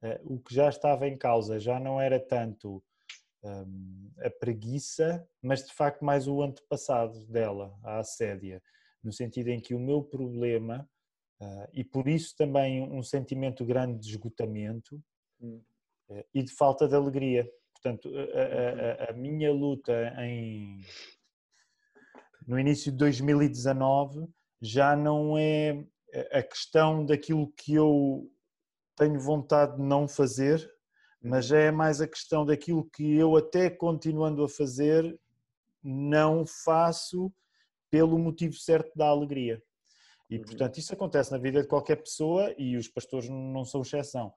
uh, 0.00 0.34
o 0.34 0.38
que 0.38 0.54
já 0.54 0.68
estava 0.68 1.08
em 1.08 1.18
causa 1.18 1.58
já 1.58 1.80
não 1.80 2.00
era 2.00 2.20
tanto 2.20 2.82
um, 3.42 4.10
a 4.20 4.30
preguiça, 4.30 5.28
mas 5.42 5.66
de 5.66 5.74
facto 5.74 6.04
mais 6.04 6.28
o 6.28 6.40
antepassado 6.40 7.26
dela, 7.26 7.76
a 7.82 7.98
assédia, 7.98 8.62
no 9.02 9.12
sentido 9.12 9.48
em 9.48 9.60
que 9.60 9.74
o 9.74 9.80
meu 9.80 10.02
problema, 10.02 10.88
uh, 11.42 11.68
e 11.72 11.84
por 11.84 12.08
isso 12.08 12.34
também 12.36 12.80
um 12.80 13.02
sentimento 13.02 13.64
grande 13.64 13.98
de 13.98 14.08
esgotamento 14.10 15.02
hum. 15.40 15.60
uh, 16.10 16.24
e 16.32 16.42
de 16.42 16.52
falta 16.52 16.88
de 16.88 16.94
alegria 16.94 17.50
portanto, 17.82 18.10
a, 18.16 19.04
a, 19.04 19.10
a 19.10 19.12
minha 19.12 19.52
luta 19.52 19.92
em, 20.18 20.80
no 22.46 22.58
início 22.58 22.90
de 22.90 22.98
2019 22.98 24.26
já 24.60 24.96
não 24.96 25.36
é 25.36 25.84
a 26.32 26.42
questão 26.42 27.04
daquilo 27.04 27.52
que 27.52 27.74
eu 27.74 28.30
tenho 28.96 29.20
vontade 29.20 29.76
de 29.76 29.82
não 29.82 30.08
fazer, 30.08 30.68
mas 31.22 31.46
já 31.46 31.58
é 31.58 31.70
mais 31.70 32.00
a 32.00 32.08
questão 32.08 32.46
daquilo 32.46 32.88
que 32.90 33.16
eu 33.16 33.36
até 33.36 33.68
continuando 33.68 34.42
a 34.44 34.48
fazer 34.48 35.18
não 35.82 36.46
faço 36.46 37.32
pelo 37.90 38.18
motivo 38.18 38.54
certo 38.54 38.96
da 38.96 39.06
alegria. 39.06 39.62
E, 40.28 40.36
uhum. 40.36 40.44
portanto, 40.44 40.78
isso 40.78 40.92
acontece 40.92 41.30
na 41.30 41.38
vida 41.38 41.62
de 41.62 41.68
qualquer 41.68 41.96
pessoa 41.96 42.54
e 42.58 42.76
os 42.76 42.88
pastores 42.88 43.28
não 43.28 43.64
são 43.64 43.82
exceção. 43.82 44.32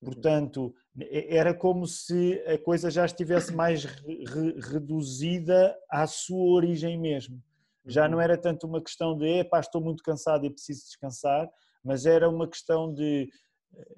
Uhum. 0.00 0.12
Portanto, 0.12 0.74
era 1.10 1.52
como 1.54 1.86
se 1.86 2.42
a 2.46 2.58
coisa 2.58 2.90
já 2.90 3.04
estivesse 3.04 3.52
mais 3.52 3.84
re 3.84 4.54
reduzida 4.58 5.76
à 5.90 6.06
sua 6.06 6.52
origem 6.52 6.98
mesmo. 6.98 7.42
Já 7.86 8.08
não 8.08 8.18
uhum. 8.18 8.24
era 8.24 8.36
tanto 8.36 8.66
uma 8.66 8.82
questão 8.82 9.16
de, 9.16 9.40
epá, 9.40 9.60
estou 9.60 9.80
muito 9.80 10.02
cansado 10.02 10.46
e 10.46 10.50
preciso 10.50 10.84
descansar, 10.84 11.48
mas 11.84 12.06
era 12.06 12.28
uma 12.28 12.48
questão 12.48 12.92
de, 12.92 13.28
eh, 13.74 13.94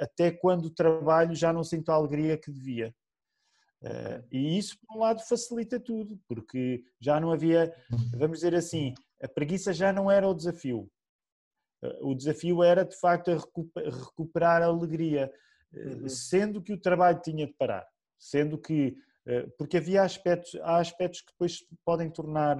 até 0.00 0.30
quando 0.30 0.70
trabalho 0.70 1.34
já 1.34 1.52
não 1.52 1.62
sinto 1.62 1.90
a 1.90 1.94
alegria 1.94 2.38
que 2.38 2.50
devia. 2.50 2.94
Uh, 3.82 4.24
e 4.32 4.56
isso, 4.56 4.78
por 4.80 4.96
um 4.96 5.00
lado, 5.00 5.20
facilita 5.20 5.78
tudo, 5.78 6.18
porque 6.26 6.82
já 6.98 7.20
não 7.20 7.30
havia, 7.30 7.70
vamos 8.16 8.38
dizer 8.38 8.54
assim, 8.54 8.94
a 9.22 9.28
preguiça 9.28 9.74
já 9.74 9.92
não 9.92 10.10
era 10.10 10.26
o 10.26 10.32
desafio. 10.32 10.90
O 12.00 12.14
desafio 12.14 12.62
era, 12.62 12.84
de 12.84 12.96
facto, 12.96 13.30
recuperar 13.76 14.62
a 14.62 14.66
alegria, 14.66 15.32
uh, 15.72 15.78
uhum. 15.78 16.08
sendo 16.08 16.62
que 16.62 16.72
o 16.72 16.80
trabalho 16.80 17.20
tinha 17.20 17.46
de 17.46 17.52
parar, 17.52 17.86
sendo 18.18 18.58
que, 18.58 18.96
porque 19.58 19.78
havia 19.78 20.02
aspectos, 20.02 20.54
há 20.62 20.78
aspectos 20.78 21.20
que 21.20 21.32
depois 21.32 21.64
podem 21.84 22.10
tornar, 22.10 22.58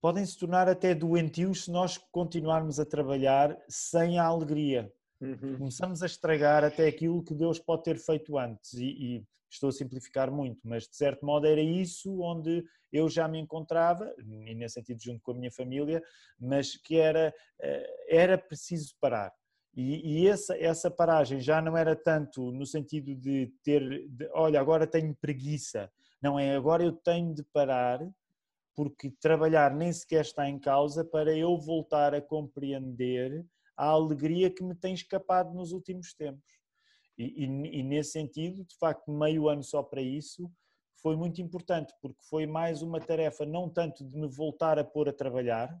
podem 0.00 0.24
se 0.24 0.38
tornar 0.38 0.68
até 0.68 0.94
doentios 0.94 1.64
se 1.64 1.70
nós 1.70 1.98
continuarmos 2.10 2.78
a 2.78 2.84
trabalhar 2.84 3.58
sem 3.68 4.18
a 4.18 4.24
alegria. 4.24 4.92
Uhum. 5.20 5.58
Começamos 5.58 6.02
a 6.02 6.06
estragar 6.06 6.64
até 6.64 6.86
aquilo 6.86 7.22
que 7.22 7.34
Deus 7.34 7.58
pode 7.58 7.82
ter 7.82 7.98
feito 7.98 8.38
antes 8.38 8.74
e, 8.74 8.86
e, 8.86 9.24
estou 9.50 9.70
a 9.70 9.72
simplificar 9.72 10.30
muito, 10.30 10.60
mas 10.62 10.86
de 10.86 10.96
certo 10.96 11.24
modo 11.24 11.46
era 11.46 11.60
isso 11.60 12.20
onde 12.20 12.64
eu 12.92 13.08
já 13.08 13.26
me 13.26 13.38
encontrava, 13.38 14.14
e 14.18 14.54
nesse 14.54 14.74
sentido 14.74 15.02
junto 15.02 15.20
com 15.22 15.32
a 15.32 15.34
minha 15.34 15.50
família, 15.50 16.02
mas 16.38 16.76
que 16.76 16.96
era, 16.96 17.34
eh, 17.60 18.06
era 18.08 18.38
preciso 18.38 18.94
parar. 19.00 19.32
E, 19.74 20.22
e 20.22 20.28
essa, 20.28 20.56
essa 20.56 20.90
paragem 20.90 21.40
já 21.40 21.62
não 21.62 21.76
era 21.76 21.96
tanto 21.96 22.50
no 22.52 22.66
sentido 22.66 23.14
de 23.14 23.52
ter, 23.62 24.08
de, 24.08 24.28
olha, 24.32 24.60
agora 24.60 24.86
tenho 24.86 25.14
preguiça. 25.14 25.90
Não 26.20 26.38
é, 26.38 26.54
agora 26.54 26.82
eu 26.82 26.92
tenho 26.92 27.34
de 27.34 27.42
parar 27.44 28.00
porque 28.74 29.10
trabalhar 29.20 29.74
nem 29.74 29.92
sequer 29.92 30.22
está 30.22 30.48
em 30.48 30.58
causa 30.58 31.04
para 31.04 31.36
eu 31.36 31.56
voltar 31.58 32.14
a 32.14 32.20
compreender 32.20 33.44
a 33.78 33.86
alegria 33.86 34.50
que 34.50 34.64
me 34.64 34.74
tem 34.74 34.92
escapado 34.92 35.54
nos 35.54 35.70
últimos 35.70 36.12
tempos. 36.12 36.58
E, 37.16 37.44
e, 37.44 37.78
e, 37.78 37.82
nesse 37.82 38.10
sentido, 38.10 38.64
de 38.64 38.76
facto, 38.76 39.10
meio 39.10 39.48
ano 39.48 39.62
só 39.62 39.82
para 39.82 40.02
isso 40.02 40.50
foi 41.00 41.16
muito 41.16 41.40
importante, 41.40 41.94
porque 42.02 42.20
foi 42.28 42.44
mais 42.44 42.82
uma 42.82 42.98
tarefa 42.98 43.46
não 43.46 43.68
tanto 43.68 44.04
de 44.04 44.16
me 44.16 44.26
voltar 44.26 44.80
a 44.80 44.84
pôr 44.84 45.08
a 45.08 45.12
trabalhar, 45.12 45.80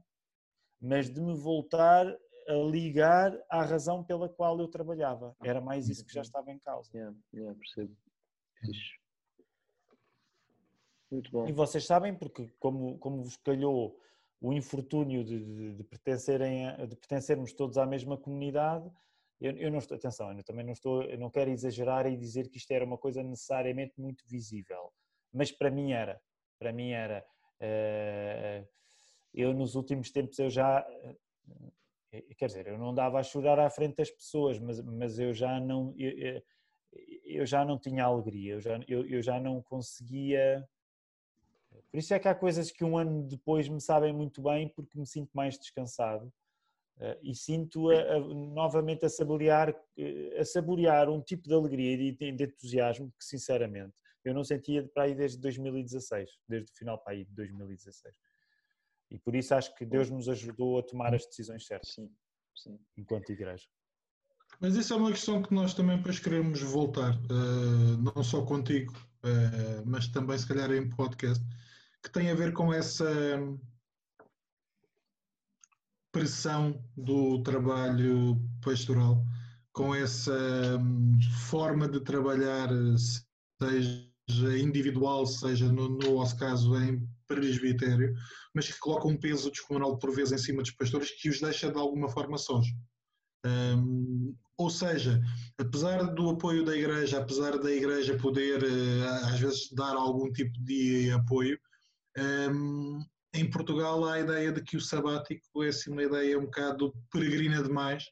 mas 0.80 1.10
de 1.10 1.20
me 1.20 1.34
voltar 1.34 2.06
a 2.48 2.54
ligar 2.70 3.36
à 3.50 3.62
razão 3.62 4.02
pela 4.04 4.28
qual 4.28 4.58
eu 4.60 4.68
trabalhava. 4.68 5.36
Era 5.42 5.60
mais 5.60 5.88
isso 5.88 6.06
que 6.06 6.14
já 6.14 6.22
estava 6.22 6.52
em 6.52 6.58
causa. 6.60 6.88
Yeah, 6.94 7.16
yeah, 7.34 7.58
percebo. 7.58 7.96
Muito 11.10 11.30
bom. 11.32 11.48
E 11.48 11.52
vocês 11.52 11.84
sabem, 11.84 12.14
porque 12.14 12.48
como, 12.60 12.96
como 12.98 13.24
vos 13.24 13.36
calhou 13.38 13.98
o 14.40 14.52
infortúnio 14.52 15.24
de, 15.24 15.44
de, 15.44 15.74
de, 15.74 15.84
pertencerem, 15.84 16.66
de 16.86 16.96
pertencermos 16.96 17.52
todos 17.52 17.76
à 17.76 17.84
mesma 17.84 18.16
comunidade, 18.16 18.88
eu, 19.40 19.56
eu, 19.56 19.70
não 19.70 19.78
estou, 19.78 19.96
atenção, 19.96 20.32
eu 20.36 20.44
também 20.44 20.64
não 20.64 20.72
estou, 20.72 21.04
não 21.16 21.30
quero 21.30 21.50
exagerar 21.50 22.06
e 22.06 22.16
dizer 22.16 22.48
que 22.48 22.58
isto 22.58 22.70
era 22.72 22.84
uma 22.84 22.98
coisa 22.98 23.22
necessariamente 23.22 23.94
muito 23.96 24.24
visível, 24.26 24.92
mas 25.32 25.52
para 25.52 25.70
mim 25.70 25.92
era, 25.92 26.20
para 26.58 26.72
mim 26.72 26.90
era, 26.90 27.24
uh, 27.60 28.68
eu 29.32 29.52
nos 29.54 29.74
últimos 29.74 30.10
tempos 30.10 30.38
eu 30.38 30.50
já, 30.50 30.80
uh, 30.80 32.24
quer 32.36 32.46
dizer, 32.46 32.66
eu 32.66 32.78
não 32.78 32.94
dava 32.94 33.18
a 33.18 33.22
chorar 33.22 33.58
à 33.58 33.70
frente 33.70 33.96
das 33.96 34.10
pessoas, 34.10 34.58
mas, 34.58 34.80
mas 34.80 35.18
eu 35.18 35.32
já 35.32 35.60
não, 35.60 35.94
eu, 35.96 36.42
eu 37.24 37.46
já 37.46 37.64
não 37.64 37.78
tinha 37.78 38.04
alegria, 38.04 38.54
eu 38.54 38.60
já, 38.60 38.80
eu, 38.88 39.06
eu 39.06 39.22
já 39.22 39.38
não 39.38 39.62
conseguia 39.62 40.66
por 41.90 41.98
isso 41.98 42.12
é 42.14 42.18
que 42.18 42.28
há 42.28 42.34
coisas 42.34 42.70
que 42.70 42.84
um 42.84 42.98
ano 42.98 43.26
depois 43.26 43.68
me 43.68 43.80
sabem 43.80 44.12
muito 44.12 44.42
bem 44.42 44.68
porque 44.68 44.98
me 44.98 45.06
sinto 45.06 45.30
mais 45.34 45.58
descansado 45.58 46.32
eh, 47.00 47.18
e 47.22 47.34
sinto 47.34 47.90
a, 47.90 48.16
a, 48.16 48.20
novamente 48.20 49.06
a 49.06 49.08
saborear, 49.08 49.74
eh, 49.96 50.38
a 50.38 50.44
saborear 50.44 51.08
um 51.08 51.22
tipo 51.22 51.48
de 51.48 51.54
alegria 51.54 51.92
e 51.92 52.12
de, 52.12 52.32
de 52.32 52.44
entusiasmo 52.44 53.12
que 53.18 53.24
sinceramente 53.24 53.94
eu 54.24 54.34
não 54.34 54.44
sentia 54.44 54.86
para 54.92 55.04
aí 55.04 55.14
desde 55.14 55.38
2016, 55.38 56.30
desde 56.48 56.70
o 56.70 56.76
final 56.76 56.98
para 56.98 57.14
aí 57.14 57.24
de 57.24 57.32
2016. 57.34 58.14
E 59.10 59.18
por 59.18 59.34
isso 59.34 59.54
acho 59.54 59.74
que 59.74 59.86
Deus 59.86 60.10
nos 60.10 60.28
ajudou 60.28 60.78
a 60.78 60.82
tomar 60.82 61.14
as 61.14 61.24
decisões 61.24 61.66
certas, 61.66 61.94
sim, 61.94 62.10
sim. 62.54 62.78
enquanto 62.96 63.30
igreja. 63.30 63.66
Mas 64.60 64.74
isso 64.76 64.92
é 64.92 64.96
uma 64.96 65.12
questão 65.12 65.42
que 65.42 65.54
nós 65.54 65.72
também 65.72 65.96
depois 65.96 66.18
queremos 66.18 66.60
voltar, 66.62 67.14
uh, 67.14 67.96
não 68.14 68.22
só 68.22 68.44
contigo, 68.44 68.92
uh, 69.22 69.86
mas 69.86 70.08
também 70.08 70.36
se 70.36 70.46
calhar 70.46 70.70
em 70.72 70.88
podcast 70.88 71.42
que 72.02 72.10
tem 72.12 72.30
a 72.30 72.34
ver 72.34 72.52
com 72.52 72.72
essa 72.72 73.06
pressão 76.12 76.82
do 76.96 77.42
trabalho 77.42 78.40
pastoral, 78.62 79.24
com 79.72 79.94
essa 79.94 80.78
hum, 80.80 81.18
forma 81.48 81.88
de 81.88 82.00
trabalhar, 82.00 82.68
seja 83.60 84.58
individual, 84.58 85.26
seja 85.26 85.70
no, 85.70 85.88
no 85.88 86.16
nosso 86.16 86.36
caso 86.36 86.76
em 86.76 87.08
presbitério, 87.26 88.14
mas 88.54 88.68
que 88.68 88.78
coloca 88.78 89.06
um 89.06 89.16
peso 89.16 89.50
descomunal 89.50 89.98
por 89.98 90.14
vezes 90.14 90.32
em 90.32 90.38
cima 90.38 90.62
dos 90.62 90.72
pastores 90.72 91.10
que 91.20 91.28
os 91.28 91.40
deixa 91.40 91.70
de 91.70 91.78
alguma 91.78 92.08
forma 92.08 92.38
sós. 92.38 92.66
Um, 93.46 94.34
ou 94.56 94.70
seja, 94.70 95.22
apesar 95.56 96.02
do 96.14 96.30
apoio 96.30 96.64
da 96.64 96.76
igreja, 96.76 97.18
apesar 97.18 97.58
da 97.58 97.70
igreja 97.70 98.18
poder 98.18 98.64
eh, 98.64 99.06
às 99.24 99.38
vezes 99.38 99.72
dar 99.72 99.94
algum 99.94 100.32
tipo 100.32 100.60
de 100.64 101.12
apoio, 101.12 101.56
um, 102.16 103.04
em 103.34 103.48
Portugal 103.48 104.04
há 104.04 104.14
a 104.14 104.20
ideia 104.20 104.52
de 104.52 104.62
que 104.62 104.76
o 104.76 104.80
sabático 104.80 105.62
é 105.62 105.68
assim, 105.68 105.90
uma 105.90 106.02
ideia 106.02 106.38
um 106.38 106.46
bocado 106.46 106.94
peregrina 107.12 107.62
demais 107.62 108.04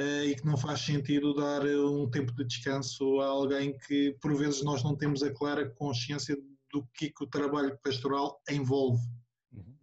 uh, 0.00 0.24
e 0.24 0.34
que 0.34 0.46
não 0.46 0.56
faz 0.56 0.80
sentido 0.80 1.34
dar 1.34 1.64
um 1.64 2.08
tempo 2.10 2.32
de 2.34 2.44
descanso 2.44 3.20
a 3.20 3.26
alguém 3.26 3.76
que 3.86 4.16
por 4.20 4.36
vezes 4.36 4.62
nós 4.62 4.82
não 4.82 4.96
temos 4.96 5.22
a 5.22 5.32
clara 5.32 5.68
consciência 5.70 6.36
do 6.72 6.86
que, 6.94 7.10
que 7.10 7.24
o 7.24 7.26
trabalho 7.26 7.78
pastoral 7.82 8.40
envolve. 8.48 9.02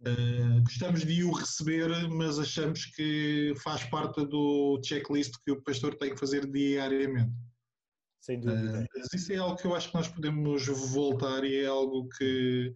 Uh, 0.00 0.62
gostamos 0.62 1.04
de 1.04 1.22
o 1.22 1.30
receber, 1.30 1.90
mas 2.08 2.38
achamos 2.38 2.86
que 2.86 3.52
faz 3.62 3.84
parte 3.84 4.24
do 4.26 4.80
checklist 4.82 5.34
que 5.44 5.52
o 5.52 5.62
pastor 5.62 5.94
tem 5.94 6.10
que 6.14 6.18
fazer 6.18 6.46
diariamente. 6.46 7.32
Sem 8.20 8.40
dúvida. 8.40 8.86
Uh, 8.96 9.16
isso 9.16 9.32
é 9.32 9.36
algo 9.36 9.56
que 9.56 9.66
eu 9.66 9.74
acho 9.74 9.88
que 9.88 9.94
nós 9.94 10.08
podemos 10.08 10.66
voltar 10.66 11.44
e 11.44 11.56
é 11.56 11.66
algo 11.66 12.08
que 12.08 12.74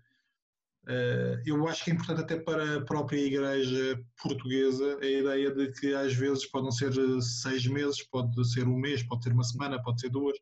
eu 1.46 1.66
acho 1.66 1.84
que 1.84 1.90
é 1.90 1.94
importante 1.94 2.20
até 2.20 2.38
para 2.38 2.76
a 2.76 2.84
própria 2.84 3.18
Igreja 3.18 3.98
Portuguesa 4.22 4.98
a 5.00 5.06
ideia 5.06 5.50
de 5.50 5.72
que 5.72 5.94
às 5.94 6.14
vezes 6.14 6.46
podem 6.46 6.70
ser 6.70 6.92
seis 7.22 7.66
meses, 7.66 8.02
pode 8.08 8.52
ser 8.52 8.66
um 8.66 8.76
mês, 8.76 9.02
pode 9.02 9.24
ser 9.24 9.32
uma 9.32 9.44
semana, 9.44 9.82
pode 9.82 10.00
ser 10.00 10.10
duas. 10.10 10.36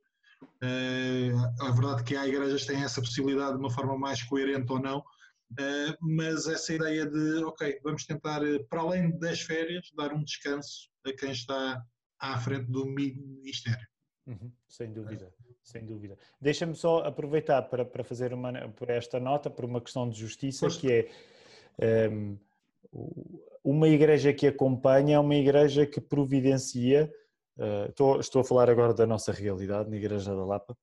Uh, 0.62 1.64
a 1.64 1.70
verdade 1.70 2.02
é 2.02 2.04
que 2.04 2.16
há 2.16 2.26
igrejas 2.26 2.62
que 2.62 2.68
têm 2.72 2.82
essa 2.82 3.00
possibilidade 3.00 3.54
de 3.54 3.58
uma 3.58 3.70
forma 3.70 3.96
mais 3.96 4.22
coerente 4.22 4.70
ou 4.72 4.80
não, 4.80 4.98
uh, 4.98 5.96
mas 6.00 6.46
essa 6.46 6.74
ideia 6.74 7.06
de, 7.06 7.44
ok, 7.44 7.80
vamos 7.82 8.04
tentar, 8.04 8.40
para 8.68 8.80
além 8.80 9.16
das 9.18 9.40
férias, 9.40 9.90
dar 9.96 10.12
um 10.12 10.22
descanso 10.22 10.88
a 11.06 11.12
quem 11.12 11.32
está 11.32 11.84
à 12.18 12.40
frente 12.40 12.70
do 12.70 12.86
ministério. 12.86 13.86
Uhum, 14.26 14.52
sem 14.68 14.92
dúvida 14.92 15.32
sem 15.62 15.84
dúvida. 15.84 16.18
Deixa-me 16.40 16.74
só 16.74 16.98
aproveitar 16.98 17.62
para, 17.62 17.84
para 17.84 18.02
fazer 18.02 18.32
uma, 18.32 18.68
por 18.70 18.90
esta 18.90 19.20
nota, 19.20 19.48
por 19.48 19.64
uma 19.64 19.80
questão 19.80 20.08
de 20.08 20.18
justiça, 20.18 20.66
Poxa. 20.66 20.80
que 20.80 20.92
é 20.92 22.08
um, 22.08 22.36
uma 23.64 23.88
igreja 23.88 24.32
que 24.32 24.46
acompanha 24.46 25.16
é 25.16 25.18
uma 25.18 25.36
igreja 25.36 25.86
que 25.86 26.00
providencia, 26.00 27.12
uh, 27.56 27.88
estou, 27.88 28.20
estou 28.20 28.40
a 28.40 28.44
falar 28.44 28.68
agora 28.68 28.92
da 28.92 29.06
nossa 29.06 29.32
realidade 29.32 29.88
na 29.88 29.96
Igreja 29.96 30.34
da 30.34 30.44
Lapa, 30.44 30.76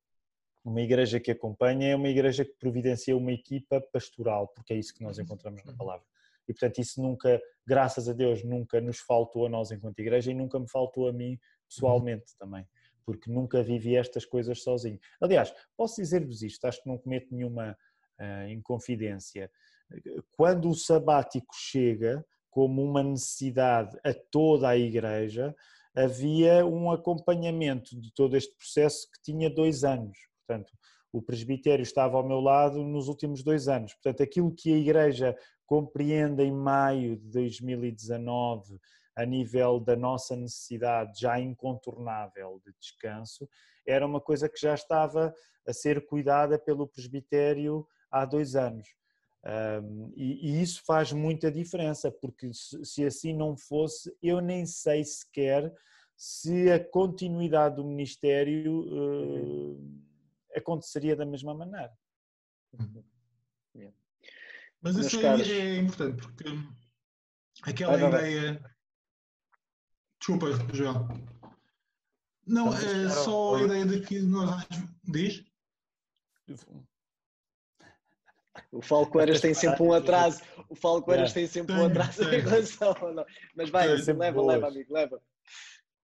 uma 0.63 0.82
igreja 0.82 1.20
que 1.20 1.32
acompanha 1.32 1.89
é 1.89 1.96
uma 1.96 2.10
igreja 2.10 2.44
que 2.44 2.54
providencia 2.60 3.15
uma 3.15 3.32
equipa 3.32 3.82
pastoral, 3.94 4.48
porque 4.50 4.74
é 4.74 4.78
isso 4.78 4.94
que 4.94 5.04
nós 5.04 5.18
uhum. 5.18 5.24
encontramos 5.24 5.63
na 5.63 5.74
palavra. 5.74 6.06
E 6.48 6.54
portanto 6.54 6.80
isso 6.80 7.02
nunca, 7.02 7.42
graças 7.65 8.10
a 8.10 8.13
Deus, 8.13 8.44
nunca 8.44 8.82
nos 8.82 9.00
faltou 9.00 9.46
a 9.46 9.50
nós 9.50 9.72
enquanto 9.72 10.00
igreja 10.00 10.32
e 10.32 10.34
nunca 10.34 10.60
me 10.60 10.70
faltou 10.70 11.08
a 11.08 11.13
mim 11.13 11.39
pessoalmente 11.68 12.36
também 12.38 12.68
porque 13.10 13.32
nunca 13.32 13.63
vivi 13.63 13.95
estas 13.95 14.24
coisas 14.24 14.62
sozinho. 14.62 15.00
Aliás, 15.19 15.52
posso 15.76 16.00
dizer-vos 16.00 16.43
isto, 16.43 16.65
acho 16.65 16.84
que 16.84 16.88
não 16.88 16.95
cometo 16.95 17.34
nenhuma 17.34 17.76
uh, 18.19 18.48
inconfidência. 18.50 19.50
Quando 20.34 20.69
o 20.69 20.76
sabático 20.76 21.56
chega 21.56 22.24
como 22.52 22.84
uma 22.84 23.02
necessidade 23.02 23.98
a 24.04 24.13
toda 24.13 24.69
a 24.69 24.78
igreja, 24.78 25.56
havia 25.95 26.63
um 26.63 26.91
acompanhamento 26.91 28.00
de 28.00 28.13
todo 28.13 28.38
este 28.38 28.56
processo 28.56 29.10
que 29.12 29.24
tinha 29.24 29.50
dois 29.50 29.84
anos. 29.84 30.15
Portanto, 30.45 30.72
o 31.12 31.19
presbitério 31.19 31.82
estava 31.82 32.15
ao 32.15 32.28
meu 32.28 32.39
lado 32.39 32.84
nos 32.84 33.08
últimos 33.08 33.41
dois 33.41 33.67
anos. 33.67 33.95
Portanto, 33.95 34.22
aquilo 34.22 34.54
que 34.54 34.72
a 34.72 34.78
igreja 34.78 35.36
compreende 35.65 36.43
em 36.43 36.52
maio 36.52 37.17
de 37.17 37.28
2019 37.32 38.80
a 39.19 39.25
nível 39.25 39.82
da 39.82 39.97
nossa 39.97 40.34
necessidade 40.34 41.19
já 41.19 41.38
incontornável 41.38 42.62
de 42.65 42.73
descanso, 42.79 43.49
era 43.86 44.05
uma 44.05 44.21
coisa 44.21 44.47
que 44.47 44.60
já 44.60 44.73
estava 44.73 45.34
a 45.67 45.73
ser 45.73 46.05
cuidada 46.05 46.58
pelo 46.58 46.88
presbitério 46.88 47.86
há 48.10 48.23
dois 48.23 48.55
anos. 48.55 48.88
Um, 49.84 50.13
e, 50.15 50.49
e, 50.49 50.62
isso 50.62 50.84
faz 50.86 51.12
muita 51.12 51.51
diferença, 51.51 52.10
porque 52.10 52.53
se, 52.53 52.84
se, 52.86 53.05
assim 53.05 53.34
não 53.34 53.58
fosse, 53.58 54.15
eu 54.21 54.39
nem 54.39 54.65
sei 54.65 55.03
sequer 55.03 55.73
se 56.15 56.71
a 56.71 56.79
continuidade 56.82 57.75
do 57.75 57.86
Ministério 57.86 58.82
uh, 58.82 60.01
aconteceria 60.55 61.15
da 61.15 61.25
mesma 61.25 61.53
maneira. 61.53 61.91
Mas 64.82 64.95
isso 64.95 65.21
caros... 65.21 65.49
é 65.49 65.77
importante, 65.77 66.21
porque 66.21 66.45
aquela 67.63 67.97
ideia. 67.97 68.79
Desculpa, 70.30 70.76
João. 70.76 71.08
Não, 72.46 72.72
é 72.72 73.10
só 73.10 73.56
a 73.56 73.63
ideia 73.63 73.86
de 73.86 74.02
que 74.02 74.20
nós. 74.20 74.63
Diz? 75.04 75.44
O 78.72 78.82
Falcoeiras 78.82 79.42
tem 79.42 79.56
sempre 79.56 79.82
um 79.82 79.92
atraso. 79.92 80.42
O 80.68 80.76
Falcoeiras 80.76 81.34
tem 81.34 81.48
sempre 81.48 81.74
um 81.74 81.86
atraso 81.86 82.24
em 82.24 82.42
relação. 82.42 82.96
Mas 83.56 83.72
vai, 83.72 83.88
leva, 83.88 84.42
leva, 84.42 84.68
amigo, 84.68 84.94
leva. 84.94 85.20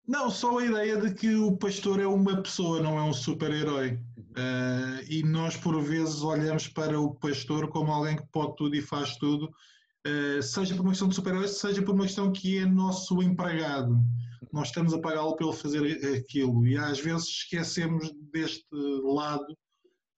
Não, 0.07 0.31
só 0.31 0.59
a 0.59 0.65
ideia 0.65 0.99
de 0.99 1.15
que 1.15 1.35
o 1.35 1.57
pastor 1.57 2.01
é 2.01 2.07
uma 2.07 2.43
pessoa, 2.43 2.81
não 2.81 2.99
é 2.99 3.03
um 3.03 3.13
super-herói. 3.13 3.99
Uh, 4.19 5.05
e 5.09 5.23
nós, 5.23 5.57
por 5.57 5.79
vezes, 5.83 6.23
olhamos 6.23 6.69
para 6.69 6.99
o 6.99 7.15
pastor 7.15 7.69
como 7.69 7.93
alguém 7.93 8.17
que 8.17 8.27
pode 8.29 8.57
tudo 8.57 8.75
e 8.75 8.83
faz 8.83 9.17
tudo, 9.17 9.51
uh, 10.07 10.43
seja 10.43 10.75
por 10.75 10.83
uma 10.83 10.91
questão 10.91 11.09
de 11.09 11.15
super-herói, 11.15 11.49
seja 11.49 11.83
por 11.83 11.95
uma 11.95 12.05
questão 12.05 12.33
que 12.33 12.59
é 12.59 12.67
nosso 12.67 13.23
empregado. 13.23 13.99
Nós 14.53 14.69
estamos 14.69 14.95
a 14.95 15.01
pagá-lo 15.01 15.37
pelo 15.37 15.53
fazer 15.53 15.83
aquilo. 16.17 16.67
E 16.67 16.77
às 16.77 17.01
vezes 17.01 17.27
esquecemos 17.27 18.13
deste 18.33 18.67
lado 19.03 19.47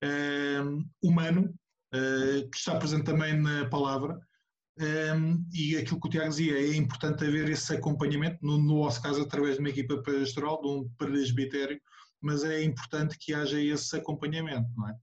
uh, 0.04 0.84
humano, 1.02 1.54
que 2.52 2.58
está 2.58 2.76
presente 2.76 3.04
também 3.04 3.40
na 3.40 3.66
palavra, 3.70 4.20
um, 4.78 5.42
e 5.54 5.74
aquilo 5.76 5.98
que 5.98 6.06
o 6.06 6.10
Tiago 6.10 6.28
dizia, 6.28 6.58
é 6.58 6.76
importante 6.76 7.24
haver 7.24 7.48
esse 7.48 7.74
acompanhamento, 7.74 8.38
no, 8.42 8.58
no 8.58 8.82
nosso 8.82 9.00
caso 9.00 9.22
através 9.22 9.54
de 9.54 9.60
uma 9.60 9.70
equipa 9.70 10.02
pastoral, 10.02 10.60
de 10.60 10.68
um 10.68 10.88
presbitério, 10.98 11.80
mas 12.20 12.44
é 12.44 12.62
importante 12.62 13.16
que 13.18 13.32
haja 13.32 13.58
esse 13.60 13.96
acompanhamento, 13.96 14.68
não 14.76 14.88
é? 14.88 14.94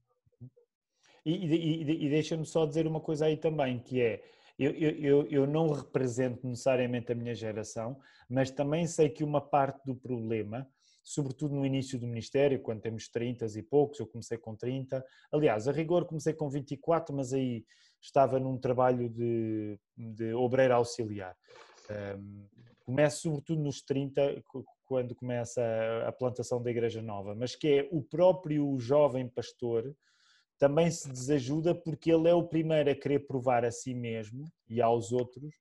E, 1.26 1.32
e, 1.32 2.06
e 2.06 2.08
deixa-me 2.08 2.44
só 2.44 2.66
dizer 2.66 2.86
uma 2.86 3.00
coisa 3.00 3.26
aí 3.26 3.36
também, 3.36 3.80
que 3.80 4.00
é, 4.00 4.22
eu, 4.58 4.70
eu, 4.72 5.26
eu 5.26 5.46
não 5.46 5.68
represento 5.68 6.46
necessariamente 6.46 7.10
a 7.10 7.14
minha 7.14 7.34
geração, 7.34 7.98
mas 8.28 8.50
também 8.50 8.86
sei 8.86 9.08
que 9.08 9.24
uma 9.24 9.40
parte 9.40 9.84
do 9.84 9.96
problema, 9.96 10.68
sobretudo 11.02 11.54
no 11.54 11.66
início 11.66 11.98
do 11.98 12.06
Ministério, 12.06 12.60
quando 12.62 12.80
temos 12.80 13.08
30 13.08 13.46
e 13.58 13.62
poucos, 13.62 13.98
eu 13.98 14.06
comecei 14.06 14.38
com 14.38 14.54
30, 14.54 15.04
aliás, 15.32 15.66
a 15.66 15.72
rigor 15.72 16.06
comecei 16.06 16.32
com 16.32 16.48
24, 16.48 17.14
mas 17.14 17.32
aí 17.32 17.64
estava 18.00 18.38
num 18.38 18.58
trabalho 18.58 19.08
de, 19.08 19.78
de 19.96 20.32
obreiro 20.34 20.74
auxiliar. 20.74 21.36
Um, 22.18 22.46
começo 22.84 23.22
sobretudo 23.22 23.62
nos 23.62 23.82
30, 23.82 24.42
quando 24.84 25.14
começa 25.14 25.62
a 26.06 26.12
plantação 26.12 26.62
da 26.62 26.70
Igreja 26.70 27.02
Nova, 27.02 27.34
mas 27.34 27.56
que 27.56 27.68
é 27.68 27.88
o 27.90 28.02
próprio 28.02 28.78
jovem 28.78 29.28
pastor 29.28 29.94
também 30.58 30.90
se 30.90 31.08
desajuda 31.08 31.74
porque 31.74 32.10
ele 32.10 32.28
é 32.28 32.34
o 32.34 32.46
primeiro 32.46 32.90
a 32.90 32.94
querer 32.94 33.26
provar 33.26 33.64
a 33.64 33.70
si 33.70 33.94
mesmo 33.94 34.44
e 34.68 34.80
aos 34.80 35.12
outros 35.12 35.54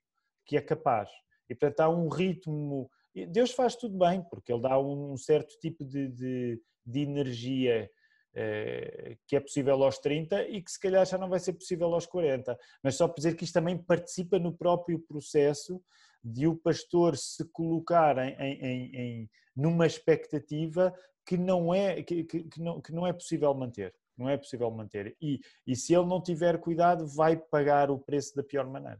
que 0.46 0.58
é 0.58 0.62
capaz. 0.62 1.10
E 1.50 1.56
portanto 1.56 1.80
há 1.82 1.90
um 1.90 2.10
ritmo. 2.10 2.90
Deus 3.30 3.52
faz 3.52 3.76
tudo 3.76 3.98
bem, 3.98 4.24
porque 4.24 4.52
Ele 4.52 4.62
dá 4.62 4.80
um 4.80 5.16
certo 5.18 5.58
tipo 5.60 5.86
de, 5.86 6.08
de, 6.08 6.62
de 6.86 7.00
energia 7.02 7.90
eh, 8.36 9.18
que 9.28 9.36
é 9.36 9.40
possível 9.40 9.84
aos 9.84 10.00
30 10.00 10.48
e 10.48 10.62
que 10.62 10.72
se 10.72 10.80
calhar 10.80 11.06
já 11.06 11.18
não 11.18 11.30
vai 11.30 11.40
ser 11.40 11.54
possível 11.54 11.94
aos 11.94 12.08
40. 12.08 12.58
Mas 12.82 12.96
só 12.96 13.08
para 13.08 13.18
dizer 13.18 13.36
que 13.36 13.44
isto 13.44 13.54
também 13.54 13.78
participa 13.78 14.40
no 14.40 14.52
próprio 14.52 15.00
processo 15.00 15.80
de 16.24 16.48
o 16.48 16.56
pastor 16.56 17.16
se 17.18 17.46
colocar 17.52 18.18
em, 18.18 18.34
em, 18.40 18.96
em 18.96 19.30
numa 19.56 19.86
expectativa 19.86 20.94
que 21.26 21.38
não 21.38 21.74
é 21.74 22.02
que, 22.02 22.24
que, 22.24 22.44
que, 22.46 22.62
não, 22.62 22.82
que 22.82 22.92
não 22.92 23.06
é 23.06 23.14
possível 23.14 23.54
manter 23.54 23.94
não 24.18 24.30
é 24.30 24.38
possível 24.38 24.70
manter. 24.72 25.16
E, 25.22 25.40
e 25.66 25.76
se 25.76 25.94
ele 25.94 26.06
não 26.06 26.22
tiver 26.22 26.60
cuidado 26.60 27.08
vai 27.08 27.38
pagar 27.38 27.90
o 27.90 28.00
preço 28.00 28.36
da 28.36 28.44
pior 28.44 28.70
maneira. 28.70 29.00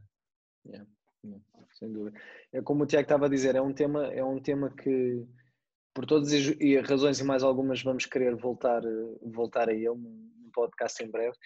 Yeah, 0.66 0.88
yeah, 1.24 1.44
sem 1.78 1.92
dúvida. 1.92 2.18
É 2.52 2.62
como 2.62 2.84
o 2.84 2.86
Tiago 2.86 3.04
estava 3.04 3.26
a 3.26 3.28
dizer 3.28 3.54
é 3.54 3.60
um 3.60 3.72
tema 3.72 4.06
é 4.06 4.24
um 4.24 4.40
tema 4.40 4.70
que 4.70 5.26
por 5.94 6.04
todas 6.04 6.32
as 6.32 6.88
razões 6.88 7.20
e 7.20 7.24
mais 7.24 7.42
algumas 7.42 7.80
vamos 7.82 8.04
querer 8.04 8.34
voltar, 8.34 8.82
voltar 9.22 9.68
a 9.68 9.72
ele 9.72 9.86
num 9.88 10.50
podcast 10.52 11.02
em 11.02 11.10
breve. 11.10 11.36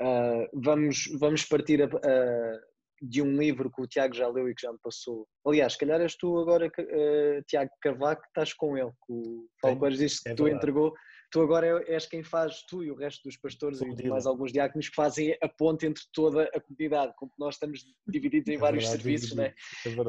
Uh, 0.00 0.48
vamos, 0.54 1.04
vamos 1.18 1.44
partir 1.44 1.82
a, 1.82 1.86
a, 1.86 2.60
de 3.02 3.20
um 3.20 3.36
livro 3.36 3.70
que 3.70 3.82
o 3.82 3.86
Tiago 3.86 4.14
já 4.14 4.26
leu 4.28 4.48
e 4.48 4.54
que 4.54 4.62
já 4.62 4.72
me 4.72 4.78
passou. 4.82 5.28
Aliás, 5.46 5.74
se 5.74 5.78
calhar 5.78 6.00
és 6.00 6.16
tu 6.16 6.38
agora, 6.38 6.66
uh, 6.66 7.42
Tiago 7.46 7.70
Cavaco, 7.82 8.22
que 8.22 8.28
estás 8.28 8.54
com 8.54 8.76
ele, 8.78 8.90
que 9.06 9.12
o 9.12 9.46
Paulo 9.60 9.78
Coelho 9.78 9.96
disse 9.98 10.22
que 10.22 10.30
é 10.30 10.34
tu 10.34 10.48
entregou 10.48 10.94
tu 11.30 11.40
agora 11.40 11.82
és 11.86 12.06
quem 12.06 12.22
faz, 12.22 12.62
tu 12.62 12.82
e 12.82 12.90
o 12.90 12.94
resto 12.94 13.22
dos 13.24 13.36
pastores 13.36 13.80
e 13.80 14.08
mais 14.08 14.26
alguns 14.26 14.52
diáconos 14.52 14.88
que 14.88 14.94
fazem 14.94 15.36
a 15.42 15.48
ponte 15.48 15.86
entre 15.86 16.02
toda 16.12 16.44
a 16.54 16.60
comunidade, 16.60 17.12
como 17.16 17.32
nós 17.38 17.54
estamos 17.54 17.84
divididos 18.06 18.48
em 18.48 18.56
é 18.56 18.58
vários 18.58 18.84
verdade, 18.84 19.02
serviços, 19.02 19.36
né? 19.36 19.54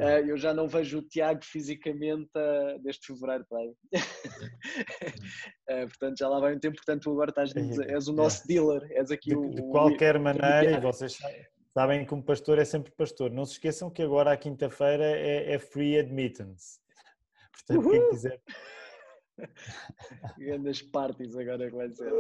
É 0.01 0.21
eu 0.21 0.37
já 0.37 0.53
não 0.53 0.67
vejo 0.67 0.99
o 0.99 1.01
Tiago 1.01 1.43
fisicamente 1.43 2.29
uh, 2.37 2.79
desde 2.81 3.05
fevereiro 3.05 3.45
para 3.49 3.59
aí. 3.59 5.83
uh, 5.83 5.87
portanto, 5.87 6.17
já 6.17 6.29
lá 6.29 6.39
vai 6.39 6.55
um 6.55 6.59
tempo, 6.59 6.77
portanto, 6.77 7.03
tu 7.03 7.11
agora 7.11 7.31
estás, 7.31 7.53
é, 7.55 7.59
és 7.93 8.07
o 8.07 8.13
nosso 8.13 8.47
dealer, 8.47 8.89
és 8.91 9.11
aqui 9.11 9.31
de, 9.31 9.35
o. 9.35 9.49
De 9.49 9.61
qualquer 9.63 10.15
o, 10.15 10.21
maneira, 10.21 10.71
e 10.71 10.79
vocês 10.79 11.17
sabem 11.73 12.05
que 12.05 12.13
um 12.13 12.21
pastor 12.21 12.59
é 12.59 12.65
sempre 12.65 12.91
pastor. 12.91 13.29
Não 13.29 13.43
se 13.45 13.53
esqueçam 13.53 13.89
que 13.89 14.01
agora, 14.01 14.31
à 14.31 14.37
quinta-feira, 14.37 15.05
é, 15.05 15.53
é 15.53 15.59
free 15.59 15.99
admittance. 15.99 16.79
Portanto, 17.51 17.85
Uhul. 17.85 17.91
quem 17.91 18.09
quiser 18.09 18.41
Grandes 20.37 20.81
parties 20.81 21.35
agora 21.35 21.69
que 21.69 21.75
vai 21.75 21.89
ser. 21.89 22.11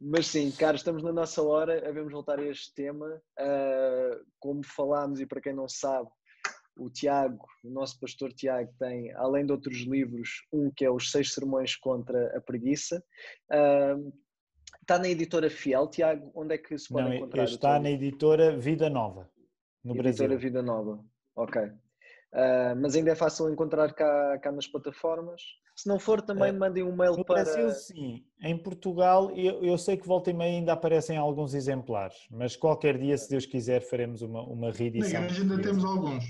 Mas 0.00 0.26
sim, 0.26 0.50
Carlos, 0.50 0.80
estamos 0.80 1.02
na 1.02 1.12
nossa 1.12 1.42
hora, 1.42 1.88
havemos 1.88 2.12
voltar 2.12 2.38
a 2.38 2.44
este 2.44 2.74
tema. 2.74 3.20
Uh, 3.38 4.24
como 4.38 4.62
falámos, 4.64 5.20
e 5.20 5.26
para 5.26 5.40
quem 5.40 5.54
não 5.54 5.68
sabe, 5.68 6.08
o 6.76 6.90
Tiago, 6.90 7.46
o 7.62 7.70
nosso 7.70 7.98
pastor 8.00 8.32
Tiago, 8.32 8.72
tem, 8.78 9.12
além 9.14 9.46
de 9.46 9.52
outros 9.52 9.78
livros, 9.82 10.46
um 10.52 10.70
que 10.70 10.84
é 10.84 10.90
Os 10.90 11.10
Seis 11.10 11.32
Sermões 11.32 11.76
contra 11.76 12.36
a 12.36 12.40
Preguiça. 12.40 13.02
Uh, 13.50 14.12
está 14.80 14.98
na 14.98 15.08
editora 15.08 15.48
Fiel, 15.48 15.88
Tiago, 15.88 16.30
onde 16.34 16.54
é 16.54 16.58
que 16.58 16.76
se 16.76 16.88
pode 16.88 17.08
não, 17.08 17.14
encontrar? 17.14 17.44
Está 17.44 17.78
na 17.78 17.90
editora 17.90 18.56
Vida 18.56 18.90
Nova, 18.90 19.30
no 19.84 19.94
editora 19.94 20.28
Brasil. 20.30 20.38
Vida 20.38 20.62
Nova, 20.62 21.04
ok. 21.36 21.72
Uh, 22.34 22.74
mas 22.80 22.96
ainda 22.96 23.12
é 23.12 23.14
fácil 23.14 23.48
encontrar 23.48 23.92
cá, 23.94 24.38
cá 24.38 24.50
nas 24.50 24.66
plataformas. 24.66 25.40
Se 25.76 25.88
não 25.88 26.00
for, 26.00 26.20
também 26.20 26.50
uh, 26.50 26.58
mandem 26.58 26.82
um 26.82 26.94
mail 26.94 27.16
no 27.16 27.24
para. 27.24 27.44
No 27.44 27.44
Brasil, 27.44 27.70
sim. 27.70 28.24
Em 28.42 28.58
Portugal, 28.58 29.30
eu, 29.36 29.62
eu, 29.62 29.78
sei 29.78 29.96
que 29.96 30.06
volta 30.06 30.30
e 30.30 30.34
meia 30.34 30.58
ainda 30.58 30.72
aparecem 30.72 31.16
alguns 31.16 31.54
exemplares, 31.54 32.16
mas 32.28 32.56
qualquer 32.56 32.98
dia, 32.98 33.16
se 33.16 33.30
Deus 33.30 33.46
quiser, 33.46 33.82
faremos 33.82 34.20
uma, 34.20 34.42
uma 34.42 34.72
reedição. 34.72 35.22
Mas 35.22 35.38
ainda 35.40 35.62
temos 35.62 35.84
alguns. 35.84 36.24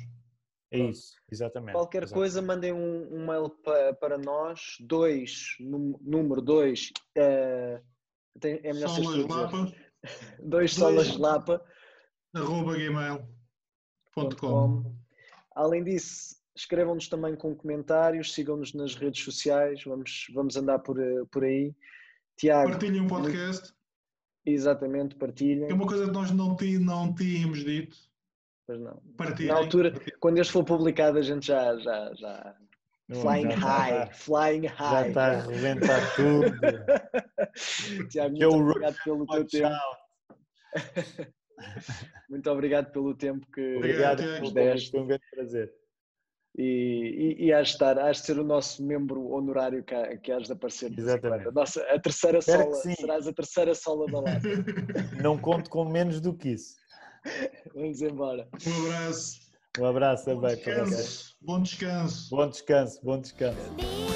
É 0.71 0.79
isso, 0.79 1.15
exatamente. 1.33 1.73
Qualquer 1.73 2.03
exatamente. 2.03 2.21
coisa, 2.21 2.43
mandem 2.43 2.73
um, 2.73 3.09
um 3.11 3.27
mail 3.27 3.49
para, 3.49 3.95
para 3.95 4.19
nós. 4.19 4.77
Dois, 4.81 5.57
número 5.61 6.43
dois, 6.43 6.91
uh, 7.17 7.81
tem, 8.41 8.61
é 8.63 8.75
melhor 8.75 8.89
Solas 8.89 9.27
Lapa. 9.27 9.73
dois 10.43 10.75
solas 10.75 11.17
lapa. 11.17 11.65
Arroba 12.35 12.77
gmail.com. 12.77 13.25
Além 15.55 15.85
disso, 15.85 16.37
escrevam-nos 16.55 17.09
também 17.09 17.35
com 17.37 17.55
comentários, 17.55 18.33
sigam-nos 18.33 18.75
nas 18.75 18.95
redes 18.95 19.23
sociais, 19.25 19.83
vamos, 19.85 20.27
vamos 20.35 20.57
andar 20.57 20.79
por, 20.81 20.97
por 21.31 21.45
aí. 21.45 21.75
Tiago, 22.37 22.71
partilhem 22.71 23.01
o 23.01 23.05
um 23.05 23.09
podcast. 23.09 23.73
Exatamente, 24.45 25.15
partilhem. 25.15 25.71
É 25.71 25.75
uma 25.75 25.87
coisa 25.87 26.07
que 26.07 26.13
nós 26.13 26.31
não, 26.31 26.57
tí, 26.57 26.79
não 26.79 27.15
tínhamos 27.15 27.65
dito. 27.65 27.97
Pois 28.67 28.81
não. 28.81 29.01
Partilhem. 29.17 29.53
Na 29.53 29.59
altura, 29.59 29.93
partilhem. 29.93 30.19
quando 30.21 30.39
este 30.39 30.53
for 30.53 30.65
publicado, 30.65 31.19
a 31.19 31.23
gente 31.23 31.47
já, 31.47 31.77
já, 31.79 32.13
já, 32.15 32.57
Flying 33.13 33.51
high, 33.51 34.03
está, 34.03 34.15
flying 34.15 34.67
high. 34.67 34.91
Já 34.91 35.09
está 35.09 35.27
a 35.27 35.41
reventar 35.43 36.17
tudo. 36.17 36.59
Tiago, 38.09 38.31
muito 38.31 38.55
obrigado 38.55 38.97
pelo 39.05 39.27
teu 39.27 39.47
tempo. 39.47 39.77
muito 42.29 42.51
obrigado 42.51 42.93
pelo 42.93 43.15
tempo 43.15 43.47
que 43.53 43.77
obrigado, 43.77 44.23
nos 44.41 44.53
deste. 44.53 44.91
Foi 44.91 45.01
um 45.01 45.07
grande 45.07 45.25
prazer. 45.31 45.73
E, 46.57 47.37
e, 47.41 47.47
e 47.47 47.53
has 47.53 47.69
de 47.69 47.73
estar, 47.75 47.99
has 47.99 48.19
de 48.19 48.27
ser 48.27 48.39
o 48.39 48.45
nosso 48.45 48.85
membro 48.85 49.33
honorário 49.33 49.83
que, 49.83 50.19
que 50.19 50.31
has 50.31 50.45
de 50.45 50.53
aparecer. 50.53 50.97
Exatamente. 50.97 51.49
A, 51.49 51.51
nossa, 51.51 51.83
a 51.83 51.99
terceira 51.99 52.39
Espero 52.39 52.63
sola, 52.63 52.95
serás 52.95 53.27
a 53.27 53.33
terceira 53.33 53.75
sola 53.75 54.07
da 54.07 54.21
lata. 54.21 54.41
Não 55.21 55.37
conto 55.37 55.69
com 55.69 55.85
menos 55.85 56.21
do 56.21 56.33
que 56.33 56.51
isso. 56.51 56.77
Vamos 57.75 58.03
embora. 58.03 58.49
Um 58.67 58.87
abraço. 58.87 59.41
Um 59.81 59.85
abraço 59.87 60.25
também 60.27 60.57
para 60.57 60.85
vocês. 60.85 61.35
Bom 61.41 61.61
descanso. 61.61 62.31
Bom 62.31 62.49
descanso, 62.49 63.01
bom 63.03 63.21
descanso. 63.21 64.14